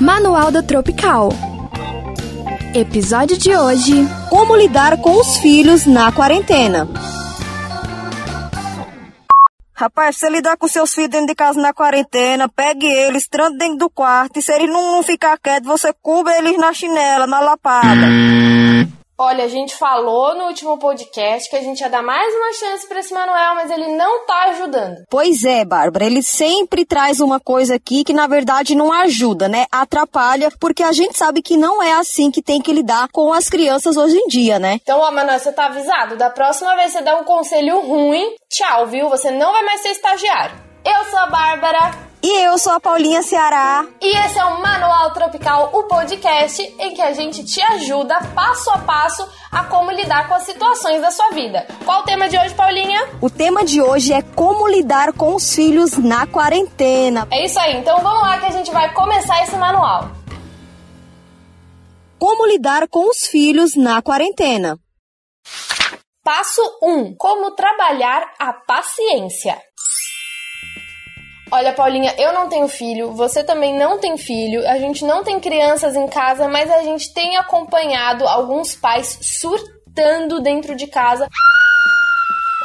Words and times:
Manual 0.00 0.52
da 0.52 0.62
Tropical. 0.62 1.30
Episódio 2.72 3.36
de 3.36 3.54
hoje: 3.56 4.06
Como 4.30 4.54
lidar 4.54 4.96
com 4.98 5.18
os 5.18 5.38
filhos 5.38 5.86
na 5.86 6.12
quarentena. 6.12 6.88
Rapaz, 9.74 10.16
se 10.16 10.20
você 10.20 10.30
lidar 10.30 10.56
com 10.56 10.68
seus 10.68 10.94
filhos 10.94 11.10
dentro 11.10 11.26
de 11.26 11.34
casa 11.34 11.60
na 11.60 11.72
quarentena, 11.72 12.48
pegue 12.48 12.86
eles, 12.86 13.26
tranque 13.26 13.58
dentro 13.58 13.78
do 13.78 13.90
quarto 13.90 14.38
e 14.38 14.42
se 14.42 14.52
eles 14.52 14.70
não, 14.70 14.92
não 14.92 15.02
ficar 15.02 15.36
quietos, 15.38 15.68
você 15.68 15.92
cubra 16.00 16.38
eles 16.38 16.56
na 16.58 16.72
chinela, 16.72 17.26
na 17.26 17.40
lapada. 17.40 18.06
Olha, 19.20 19.46
a 19.46 19.48
gente 19.48 19.74
falou 19.74 20.36
no 20.36 20.44
último 20.44 20.78
podcast 20.78 21.50
que 21.50 21.56
a 21.56 21.60
gente 21.60 21.80
ia 21.80 21.90
dar 21.90 22.04
mais 22.04 22.32
uma 22.32 22.52
chance 22.52 22.86
para 22.86 23.00
esse 23.00 23.12
Manuel, 23.12 23.56
mas 23.56 23.68
ele 23.68 23.88
não 23.96 24.24
tá 24.24 24.44
ajudando. 24.50 24.98
Pois 25.10 25.44
é, 25.44 25.64
Bárbara, 25.64 26.04
ele 26.04 26.22
sempre 26.22 26.84
traz 26.84 27.18
uma 27.18 27.40
coisa 27.40 27.74
aqui 27.74 28.04
que 28.04 28.12
na 28.12 28.28
verdade 28.28 28.76
não 28.76 28.92
ajuda, 28.92 29.48
né? 29.48 29.66
Atrapalha, 29.72 30.52
porque 30.60 30.84
a 30.84 30.92
gente 30.92 31.18
sabe 31.18 31.42
que 31.42 31.56
não 31.56 31.82
é 31.82 31.94
assim 31.94 32.30
que 32.30 32.40
tem 32.40 32.62
que 32.62 32.72
lidar 32.72 33.08
com 33.10 33.32
as 33.32 33.48
crianças 33.48 33.96
hoje 33.96 34.16
em 34.16 34.28
dia, 34.28 34.56
né? 34.60 34.78
Então, 34.80 35.00
ó, 35.00 35.10
Manuel, 35.10 35.40
você 35.40 35.50
tá 35.50 35.66
avisado. 35.66 36.16
Da 36.16 36.30
próxima 36.30 36.76
vez 36.76 36.92
você 36.92 37.02
dá 37.02 37.16
um 37.16 37.24
conselho 37.24 37.80
ruim, 37.80 38.36
tchau, 38.48 38.86
viu? 38.86 39.08
Você 39.08 39.32
não 39.32 39.50
vai 39.50 39.64
mais 39.64 39.80
ser 39.80 39.88
estagiário. 39.88 40.54
Eu 40.84 41.10
sou 41.10 41.18
a 41.18 41.26
Bárbara. 41.26 42.07
E 42.30 42.44
eu 42.44 42.58
sou 42.58 42.74
a 42.74 42.78
Paulinha 42.78 43.22
Ceará. 43.22 43.86
E 44.02 44.06
esse 44.06 44.38
é 44.38 44.44
o 44.44 44.60
Manual 44.60 45.14
Tropical, 45.14 45.70
o 45.72 45.84
podcast 45.84 46.62
em 46.78 46.92
que 46.92 47.00
a 47.00 47.14
gente 47.14 47.42
te 47.42 47.58
ajuda 47.62 48.20
passo 48.34 48.68
a 48.68 48.76
passo 48.80 49.26
a 49.50 49.64
como 49.64 49.90
lidar 49.90 50.28
com 50.28 50.34
as 50.34 50.42
situações 50.42 51.00
da 51.00 51.10
sua 51.10 51.30
vida. 51.30 51.66
Qual 51.86 52.02
o 52.02 52.04
tema 52.04 52.28
de 52.28 52.36
hoje, 52.36 52.54
Paulinha? 52.54 53.08
O 53.22 53.30
tema 53.30 53.64
de 53.64 53.80
hoje 53.80 54.12
é 54.12 54.20
como 54.20 54.68
lidar 54.68 55.14
com 55.14 55.34
os 55.34 55.54
filhos 55.54 55.96
na 55.96 56.26
quarentena. 56.26 57.26
É 57.30 57.46
isso 57.46 57.58
aí, 57.58 57.78
então 57.78 57.98
vamos 58.02 58.20
lá 58.20 58.38
que 58.38 58.44
a 58.44 58.52
gente 58.52 58.70
vai 58.70 58.92
começar 58.92 59.42
esse 59.44 59.56
manual. 59.56 60.10
Como 62.18 62.46
lidar 62.46 62.88
com 62.88 63.08
os 63.08 63.26
filhos 63.26 63.74
na 63.74 64.02
quarentena. 64.02 64.78
Passo 66.22 66.60
1: 66.82 67.16
Como 67.16 67.52
trabalhar 67.52 68.34
a 68.38 68.52
paciência. 68.52 69.58
Olha, 71.50 71.72
Paulinha, 71.72 72.14
eu 72.18 72.32
não 72.32 72.48
tenho 72.48 72.68
filho, 72.68 73.12
você 73.12 73.42
também 73.42 73.78
não 73.78 73.98
tem 73.98 74.18
filho, 74.18 74.68
a 74.68 74.78
gente 74.78 75.04
não 75.04 75.24
tem 75.24 75.40
crianças 75.40 75.96
em 75.96 76.06
casa, 76.06 76.46
mas 76.46 76.70
a 76.70 76.82
gente 76.82 77.12
tem 77.14 77.36
acompanhado 77.36 78.28
alguns 78.28 78.74
pais 78.74 79.18
surtando 79.22 80.40
dentro 80.42 80.76
de 80.76 80.86
casa. 80.86 81.26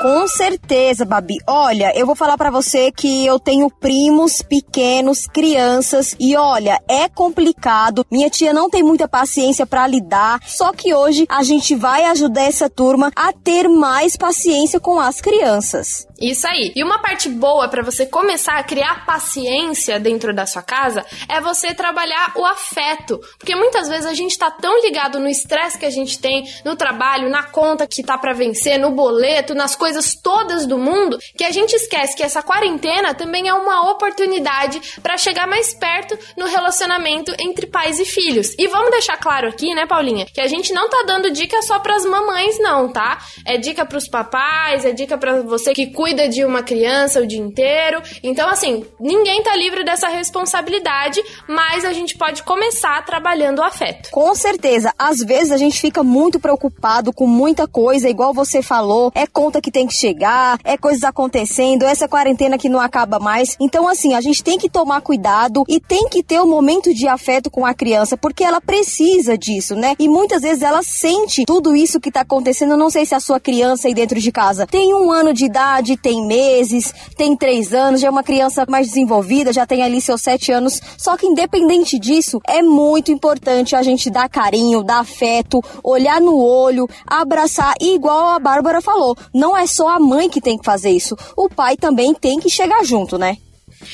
Com 0.02 0.28
certeza, 0.28 1.06
Babi. 1.06 1.36
Olha, 1.48 1.98
eu 1.98 2.06
vou 2.06 2.14
falar 2.14 2.38
para 2.38 2.52
você 2.52 2.92
que 2.92 3.26
eu 3.26 3.40
tenho 3.40 3.70
primos 3.70 4.42
pequenos, 4.42 5.28
crianças 5.28 6.14
e 6.20 6.36
olha, 6.36 6.82
é 6.90 7.08
complicado. 7.08 8.06
Minha 8.12 8.30
tia 8.30 8.52
não 8.52 8.70
tem 8.70 8.84
muita 8.84 9.08
paciência 9.08 9.66
para 9.66 9.88
lidar, 9.88 10.42
só 10.46 10.74
que 10.74 10.94
hoje 10.94 11.26
a 11.30 11.42
gente 11.42 11.74
vai 11.74 12.04
ajudar 12.06 12.42
essa 12.42 12.70
turma 12.70 13.14
a 13.16 13.32
ter 13.32 13.70
mais 13.70 14.18
paciência 14.18 14.78
com 14.78 15.00
as 15.00 15.22
crianças. 15.22 16.06
Isso 16.24 16.48
aí. 16.48 16.72
E 16.74 16.82
uma 16.82 17.00
parte 17.00 17.28
boa 17.28 17.68
para 17.68 17.84
você 17.84 18.06
começar 18.06 18.54
a 18.54 18.64
criar 18.64 19.06
paciência 19.06 20.00
dentro 20.00 20.34
da 20.34 20.46
sua 20.46 20.62
casa 20.62 21.06
é 21.28 21.42
você 21.42 21.74
trabalhar 21.74 22.32
o 22.38 22.46
afeto, 22.46 23.20
porque 23.38 23.54
muitas 23.54 23.90
vezes 23.90 24.06
a 24.06 24.14
gente 24.14 24.38
tá 24.38 24.50
tão 24.50 24.82
ligado 24.82 25.20
no 25.20 25.28
estresse 25.28 25.78
que 25.78 25.86
a 25.86 25.90
gente 25.90 26.18
tem 26.18 26.50
no 26.64 26.78
trabalho, 26.78 27.30
na 27.30 27.44
conta 27.44 27.86
que 27.86 28.02
tá 28.02 28.18
para 28.18 28.32
vencer, 28.32 28.80
no 28.80 28.92
boleto, 28.92 29.54
nas 29.54 29.76
coisas 29.76 30.16
todas 30.16 30.66
do 30.66 30.78
mundo, 30.78 31.20
que 31.38 31.44
a 31.44 31.52
gente 31.52 31.74
esquece 31.74 32.16
que 32.16 32.24
essa 32.24 32.42
quarentena 32.42 33.14
também 33.14 33.50
é 33.50 33.54
uma 33.54 33.92
oportunidade 33.92 34.80
para 35.02 35.18
chegar 35.18 35.46
mais 35.46 35.74
perto 35.74 36.18
no 36.38 36.46
relacionamento 36.46 37.36
entre 37.38 37.68
pais 37.68 38.00
e 38.00 38.06
filhos. 38.06 38.56
E 38.58 38.66
vamos 38.70 38.92
deixar 38.92 39.18
claro 39.18 39.50
aqui, 39.50 39.76
né, 39.76 39.86
Paulinha, 39.86 40.26
que 40.34 40.40
a 40.40 40.48
gente 40.48 40.72
não 40.72 40.90
tá 40.90 41.04
dando 41.06 41.32
dica 41.32 41.62
só 41.64 41.80
para 41.80 41.98
as 41.98 42.06
mamães 42.06 42.58
não, 42.60 42.90
tá? 42.90 43.18
É 43.46 43.58
dica 43.58 43.86
para 43.86 43.98
os 43.98 44.08
papais, 44.08 44.86
é 44.86 44.94
dica 44.94 45.18
para 45.18 45.42
você 45.42 45.74
que 45.74 45.88
cuida 45.88 46.13
cuida 46.14 46.30
de 46.30 46.46
uma 46.46 46.62
criança 46.62 47.20
o 47.20 47.26
dia 47.26 47.40
inteiro. 47.40 48.00
Então, 48.22 48.48
assim, 48.48 48.86
ninguém 49.00 49.42
tá 49.42 49.56
livre 49.56 49.84
dessa 49.84 50.08
responsabilidade, 50.10 51.20
mas 51.48 51.84
a 51.84 51.92
gente 51.92 52.16
pode 52.16 52.44
começar 52.44 53.04
trabalhando 53.04 53.60
o 53.60 53.64
afeto. 53.64 54.12
Com 54.12 54.36
certeza. 54.36 54.94
Às 54.98 55.20
vezes 55.20 55.52
a 55.52 55.58
gente 55.58 55.82
fica 55.82 56.04
muito 56.04 56.40
preocupado 56.40 57.12
com 57.12 57.26
muita 57.26 57.68
coisa, 57.68 58.08
igual 58.08 58.32
você 58.32 58.62
falou, 58.62 59.12
é 59.16 59.26
conta 59.26 59.60
que 59.60 59.72
tem 59.72 59.88
que 59.88 59.94
chegar, 59.94 60.60
é 60.64 60.78
coisas 60.78 61.04
acontecendo, 61.04 61.84
essa 61.84 62.08
quarentena 62.08 62.60
que 62.60 62.70
não 62.70 62.80
acaba 62.80 63.18
mais. 63.18 63.58
Então, 63.60 63.88
assim, 63.88 64.14
a 64.14 64.22
gente 64.22 64.44
tem 64.44 64.60
que 64.60 64.70
tomar 64.70 65.02
cuidado 65.02 65.64
e 65.68 65.80
tem 65.80 66.08
que 66.10 66.22
ter 66.22 66.40
um 66.40 66.48
momento 66.48 66.94
de 66.94 67.08
afeto 67.08 67.50
com 67.50 67.66
a 67.66 67.74
criança, 67.74 68.16
porque 68.16 68.44
ela 68.44 68.62
precisa 68.62 69.36
disso, 69.36 69.76
né? 69.76 69.96
E 69.98 70.08
muitas 70.08 70.44
vezes 70.44 70.62
ela 70.62 70.84
sente 70.84 71.44
tudo 71.46 71.76
isso 71.76 72.00
que 72.00 72.12
tá 72.12 72.22
acontecendo. 72.22 72.74
Eu 72.74 72.78
não 72.78 72.92
sei 72.92 73.04
se 73.04 73.16
a 73.16 73.20
sua 73.20 73.40
criança 73.40 73.88
aí 73.88 73.96
dentro 73.96 74.20
de 74.20 74.32
casa 74.32 74.68
tem 74.68 74.94
um 74.94 75.12
ano 75.12 75.34
de 75.34 75.46
idade, 75.46 75.98
tem 76.04 76.28
meses, 76.28 76.94
tem 77.16 77.36
três 77.36 77.74
anos, 77.74 78.02
já 78.02 78.08
é 78.08 78.12
uma 78.12 78.22
criança 78.22 78.66
mais 78.68 78.88
desenvolvida, 78.88 79.54
já 79.54 79.66
tem 79.66 79.82
ali 79.82 80.02
seus 80.02 80.22
sete 80.22 80.52
anos. 80.52 80.82
Só 80.98 81.16
que 81.16 81.26
independente 81.26 81.98
disso, 81.98 82.42
é 82.46 82.62
muito 82.62 83.10
importante 83.10 83.74
a 83.76 83.82
gente 83.82 84.10
dar 84.10 84.28
carinho, 84.28 84.84
dar 84.84 85.00
afeto, 85.00 85.62
olhar 85.82 86.20
no 86.20 86.38
olho, 86.38 86.88
abraçar. 87.08 87.74
E 87.80 87.96
igual 87.96 88.28
a 88.28 88.40
Bárbara 88.40 88.82
falou, 88.82 89.16
não 89.34 89.56
é 89.56 89.66
só 89.66 89.88
a 89.88 90.00
mãe 90.00 90.30
que 90.30 90.42
tem 90.42 90.58
que 90.58 90.66
fazer 90.66 90.92
isso, 90.92 91.16
o 91.38 91.48
pai 91.48 91.78
também 91.78 92.14
tem 92.14 92.38
que 92.38 92.50
chegar 92.50 92.84
junto, 92.84 93.18
né? 93.18 93.38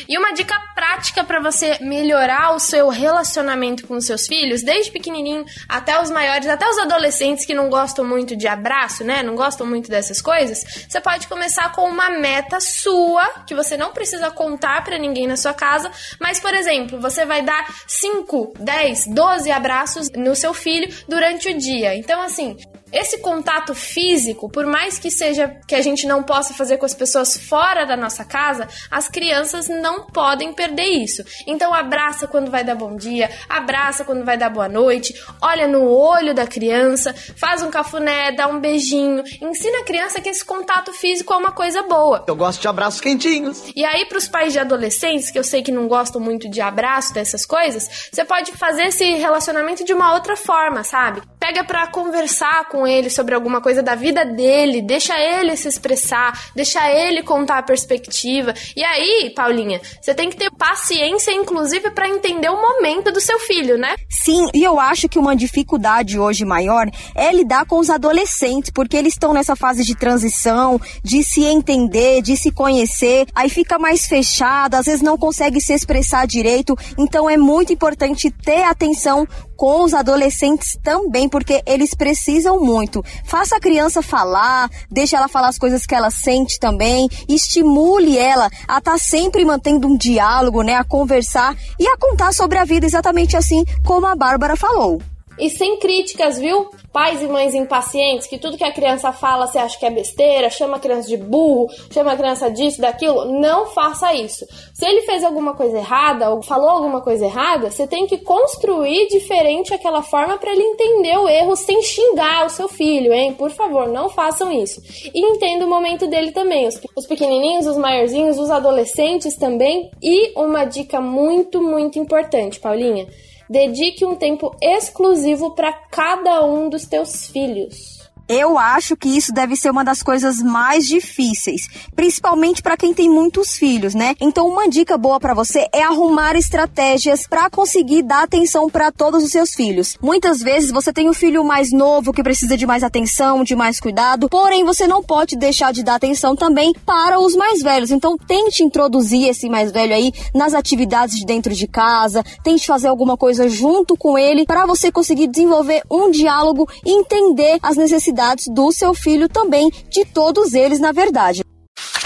E 0.08 0.18
uma 0.18 0.34
dica 0.34 0.56
prática 0.76 1.24
para 1.24 1.40
você 1.40 1.78
melhorar 1.82 2.56
o 2.56 2.60
seu 2.60 2.90
relacionamento 2.90 3.88
com 3.88 3.96
os 3.96 4.06
seus 4.06 4.28
filhos, 4.28 4.62
desde 4.62 4.92
pequenininho 4.92 5.46
até 5.68 6.02
os 6.02 6.10
maiores, 6.10 6.48
até 6.48 6.68
os 6.68 6.78
adolescentes 6.78 7.46
que 7.46 7.54
não 7.54 7.70
gostam 7.70 8.06
muito 8.06 8.36
de 8.36 8.48
abraço, 8.48 9.04
né? 9.04 9.24
Não 9.24 9.36
gostam 9.36 9.66
muito 9.66 9.90
dessas 9.90 10.22
coisas. 10.22 10.64
Você 10.88 11.00
pode 11.02 11.28
começar 11.28 11.72
com 11.72 11.90
uma 11.90 12.10
meta 12.10 12.60
sua, 12.60 13.44
que 13.46 13.56
você 13.56 13.78
não 13.78 13.92
precisa 13.92 14.32
contar 14.32 14.84
para 14.84 14.98
ninguém 14.98 15.28
na 15.28 15.38
sua 15.38 15.54
casa, 15.54 15.92
mas 16.20 16.40
por 16.40 16.54
exemplo, 16.54 17.00
você 17.00 17.26
vai 17.26 17.42
dar 17.42 17.68
5, 17.88 18.54
10, 18.60 19.08
12 19.08 19.52
abraços 19.52 20.10
no 20.16 20.36
seu 20.36 20.54
filho 20.54 20.88
durante 21.08 21.50
o 21.50 21.58
dia. 21.58 21.96
Então 21.96 22.22
assim, 22.22 22.58
esse 22.92 23.20
contato 23.20 23.74
físico, 23.74 24.50
por 24.50 24.66
mais 24.66 24.98
que 24.98 25.12
seja 25.12 25.48
que 25.68 25.76
a 25.76 25.82
gente 25.82 26.08
não 26.08 26.24
possa 26.24 26.54
fazer 26.54 26.78
com 26.78 26.86
as 26.86 26.94
pessoas 26.94 27.38
fora 27.38 27.86
da 27.86 27.96
nossa 27.96 28.26
casa, 28.26 28.68
as 28.90 29.08
crianças 29.08 29.68
não 29.68 30.06
podem 30.06 30.54
perder 30.54 30.86
isso. 30.86 31.24
Então 31.48 31.74
abraça 31.74 32.28
quando 32.28 32.52
vai 32.52 32.64
dar 32.64 32.76
bom 32.76 32.96
dia, 32.96 33.30
abraça 33.48 34.04
quando 34.04 34.26
vai 34.26 34.38
dar 34.38 34.50
boa 34.50 34.68
noite, 34.68 35.14
olha 35.42 35.68
no 35.68 35.88
olho 35.90 36.34
da 36.34 36.48
criança, 36.48 37.14
faz 37.14 37.62
um 37.62 37.70
cafuné, 37.70 38.32
dá 38.32 38.48
um 38.48 38.60
beijinho, 38.60 39.24
ensina 39.42 39.80
a 39.80 39.84
criança 39.84 40.22
que 40.22 40.30
esse 40.30 40.44
contato 40.44 40.94
físico 40.94 41.34
é 41.34 41.38
uma 41.38 41.52
coisa 41.52 41.84
boa. 41.84 42.24
Eu 42.28 42.36
gosto 42.36 42.62
de 42.62 42.68
abraços 42.68 43.02
quentinhos. 43.02 43.72
E 43.76 43.86
aí 43.86 44.06
para 44.06 44.18
os 44.18 44.28
pais 44.28 44.54
de 44.54 44.60
adolescentes, 44.60 45.32
que 45.32 45.40
eu 45.40 45.44
sei 45.44 45.62
que 45.62 45.72
não 45.72 45.88
gostam 45.88 46.20
muito 46.22 46.50
de 46.50 46.62
abraço 46.62 47.14
dessas 47.14 47.46
coisas, 47.46 48.10
você 48.12 48.26
pode 48.26 48.52
fazer 48.54 48.88
esse 48.88 49.06
relacionamento 49.16 49.84
de 49.84 49.94
uma 49.94 50.14
outra 50.14 50.36
forma, 50.36 50.84
sabe? 50.84 51.22
Pega 51.40 51.64
para 51.64 51.88
conversar 51.88 52.68
com 52.70 52.79
ele 52.86 53.10
sobre 53.10 53.36
alguma 53.36 53.62
coisa 53.62 53.82
da 53.82 53.96
vida 53.96 54.26
dele, 54.26 54.82
deixa 54.82 55.14
ele 55.20 55.56
se 55.56 55.68
expressar, 55.68 56.52
deixa 56.56 56.90
ele 56.92 57.24
contar 57.24 57.60
a 57.60 57.64
perspectiva. 57.64 58.54
E 58.76 58.84
aí, 58.84 59.32
Paulinha, 59.36 59.82
você 60.02 60.14
tem 60.14 60.30
que 60.30 60.38
ter 60.38 60.52
paciência, 60.52 61.32
inclusive, 61.32 61.92
para 61.92 62.10
entender 62.10 62.50
o 62.50 62.62
momento 62.62 63.12
do 63.12 63.22
seu 63.22 63.40
filho, 63.40 63.78
né? 63.78 63.96
Sim, 64.10 64.48
e 64.54 64.64
eu 64.64 64.80
acho 64.80 65.08
que 65.08 65.20
uma 65.20 65.36
dificuldade 65.36 66.20
hoje 66.20 66.46
maior 66.46 66.90
é 67.16 67.32
lidar 67.32 67.66
com 67.66 67.80
os 67.80 67.90
adolescentes, 67.90 68.70
porque 68.70 68.98
eles 68.98 69.14
estão 69.14 69.34
nessa 69.34 69.56
fase 69.56 69.84
de 69.84 69.96
transição, 69.96 70.80
de 71.04 71.24
se 71.24 71.44
entender, 71.44 72.22
de 72.22 72.36
se 72.36 72.52
conhecer, 72.52 73.28
aí 73.34 73.50
fica 73.50 73.78
mais 73.80 74.06
fechado, 74.06 74.76
às 74.76 74.86
vezes 74.86 75.02
não 75.02 75.18
consegue 75.18 75.62
se 75.62 75.74
expressar 75.74 76.28
direito. 76.28 76.78
Então 76.98 77.30
é 77.30 77.38
muito 77.38 77.74
importante 77.74 78.30
ter 78.32 78.64
atenção 78.64 79.28
com 79.56 79.84
os 79.84 79.94
adolescentes 79.94 80.78
também, 80.82 81.28
porque 81.28 81.62
eles 81.66 81.94
precisam 81.94 82.60
muito. 82.70 83.04
Faça 83.26 83.56
a 83.56 83.60
criança 83.60 84.02
falar, 84.02 84.70
deixe 84.90 85.16
ela 85.16 85.28
falar 85.28 85.48
as 85.48 85.58
coisas 85.58 85.86
que 85.86 85.96
ela 85.96 86.12
sente 86.12 86.60
também, 86.60 87.10
estimule 87.28 88.18
ela 88.18 88.46
a 88.68 88.78
estar 88.78 88.92
tá 88.92 88.98
sempre 88.98 89.44
mantendo 89.44 89.88
um 89.88 89.98
diálogo, 89.98 90.62
né, 90.62 90.76
a 90.76 90.84
conversar 90.84 91.56
e 91.80 91.88
a 91.88 91.98
contar 91.98 92.32
sobre 92.32 92.58
a 92.58 92.66
vida 92.66 92.86
exatamente 92.86 93.36
assim 93.36 93.66
como 93.84 94.06
a 94.06 94.16
Bárbara 94.16 94.56
falou. 94.56 95.02
E 95.40 95.50
sem 95.50 95.78
críticas, 95.78 96.38
viu? 96.38 96.70
Pais 96.92 97.22
e 97.22 97.28
mães 97.28 97.54
impacientes, 97.54 98.28
que 98.28 98.38
tudo 98.38 98.58
que 98.58 98.64
a 98.64 98.72
criança 98.72 99.12
fala 99.12 99.48
você 99.48 99.58
acha 99.58 99.78
que 99.78 99.86
é 99.86 99.90
besteira, 99.92 100.50
chama 100.50 100.78
a 100.78 100.80
criança 100.80 101.08
de 101.08 101.18
burro, 101.18 101.68
chama 101.92 102.14
a 102.14 102.18
criança 102.18 102.50
disso, 102.50 102.82
daquilo. 102.82 103.26
Não 103.40 103.68
faça 103.68 104.14
isso. 104.14 104.46
Se 104.74 104.86
ele 104.86 105.02
fez 105.02 105.24
alguma 105.24 105.54
coisa 105.54 105.78
errada 105.78 106.30
ou 106.30 106.42
falou 106.42 106.70
alguma 106.70 107.02
coisa 107.02 107.26
errada, 107.26 107.70
você 107.70 107.86
tem 107.86 108.08
que 108.08 108.18
construir 108.18 109.08
diferente 109.08 109.74
aquela 109.74 110.02
forma 110.02 110.38
para 110.38 110.52
ele 110.52 110.64
entender 110.64 111.18
o 111.18 111.30
erro 111.30 111.56
sem 111.56 111.82
xingar 111.82 112.46
o 112.46 112.50
seu 112.50 112.68
filho, 112.68 113.14
hein? 113.14 113.34
Por 113.34 113.52
favor, 113.52 113.88
não 113.88 114.10
façam 114.10 114.52
isso. 114.52 114.82
E 115.14 115.20
entenda 115.20 115.66
o 115.66 115.70
momento 115.70 116.08
dele 116.08 116.32
também. 116.32 116.68
Os, 116.68 116.82
os 116.96 117.06
pequenininhos, 117.06 117.68
os 117.68 117.78
maiorzinhos, 117.78 118.40
os 118.40 118.50
adolescentes 118.50 119.36
também. 119.36 119.92
E 120.02 120.34
uma 120.36 120.66
dica 120.66 121.00
muito, 121.00 121.62
muito 121.62 122.00
importante, 122.00 122.60
Paulinha 122.60 123.08
Dedique 123.50 124.06
um 124.06 124.16
tempo 124.16 124.56
exclusivo 124.62 125.56
para 125.56 125.74
cada 125.74 126.46
um 126.46 126.70
dos 126.70 126.86
teus 126.86 127.26
filhos. 127.26 127.99
Eu 128.32 128.60
acho 128.60 128.96
que 128.96 129.10
isso 129.10 129.34
deve 129.34 129.56
ser 129.56 129.72
uma 129.72 129.84
das 129.84 130.04
coisas 130.04 130.38
mais 130.38 130.86
difíceis, 130.86 131.68
principalmente 131.96 132.62
para 132.62 132.78
quem 132.78 132.94
tem 132.94 133.10
muitos 133.10 133.58
filhos, 133.58 133.96
né? 133.96 134.14
Então, 134.22 134.48
uma 134.48 134.70
dica 134.70 135.00
boa 135.00 135.20
para 135.20 135.34
você 135.34 135.68
é 135.74 135.82
arrumar 135.82 136.36
estratégias 136.36 137.26
para 137.26 137.50
conseguir 137.50 138.04
dar 138.04 138.22
atenção 138.22 138.70
para 138.70 138.92
todos 138.92 139.24
os 139.24 139.32
seus 139.32 139.56
filhos. 139.56 139.98
Muitas 140.00 140.44
vezes 140.44 140.70
você 140.70 140.94
tem 140.94 141.10
um 141.10 141.14
filho 141.14 141.44
mais 141.44 141.72
novo 141.72 142.14
que 142.14 142.22
precisa 142.22 142.56
de 142.56 142.68
mais 142.68 142.84
atenção, 142.84 143.44
de 143.44 143.56
mais 143.56 143.80
cuidado, 143.80 144.30
porém 144.30 144.64
você 144.64 144.86
não 144.86 145.02
pode 145.02 145.36
deixar 145.36 145.74
de 145.74 145.82
dar 145.82 145.96
atenção 145.96 146.36
também 146.36 146.72
para 146.86 147.20
os 147.20 147.36
mais 147.36 147.64
velhos. 147.64 147.90
Então, 147.90 148.16
tente 148.16 148.62
introduzir 148.62 149.28
esse 149.28 149.50
mais 149.50 149.72
velho 149.72 149.96
aí 149.96 150.12
nas 150.36 150.54
atividades 150.54 151.16
de 151.16 151.26
dentro 151.26 151.56
de 151.56 151.68
casa, 151.68 152.24
tente 152.44 152.68
fazer 152.68 152.90
alguma 152.90 153.18
coisa 153.18 153.50
junto 153.50 153.98
com 153.98 154.20
ele 154.20 154.46
para 154.46 154.68
você 154.68 154.92
conseguir 154.92 155.26
desenvolver 155.26 155.82
um 155.90 156.12
diálogo 156.12 156.70
e 156.86 156.92
entender 156.92 157.58
as 157.64 157.76
necessidades 157.76 158.19
do 158.54 158.72
seu 158.72 158.94
filho 158.94 159.30
também, 159.30 159.70
de 159.90 160.06
todos 160.06 160.54
eles, 160.54 160.80
na 160.80 160.92
verdade. 160.92 161.44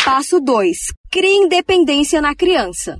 Passo 0.06 0.40
2. 0.40 0.78
Crie 1.10 1.38
independência 1.38 2.22
na 2.22 2.36
criança. 2.36 2.98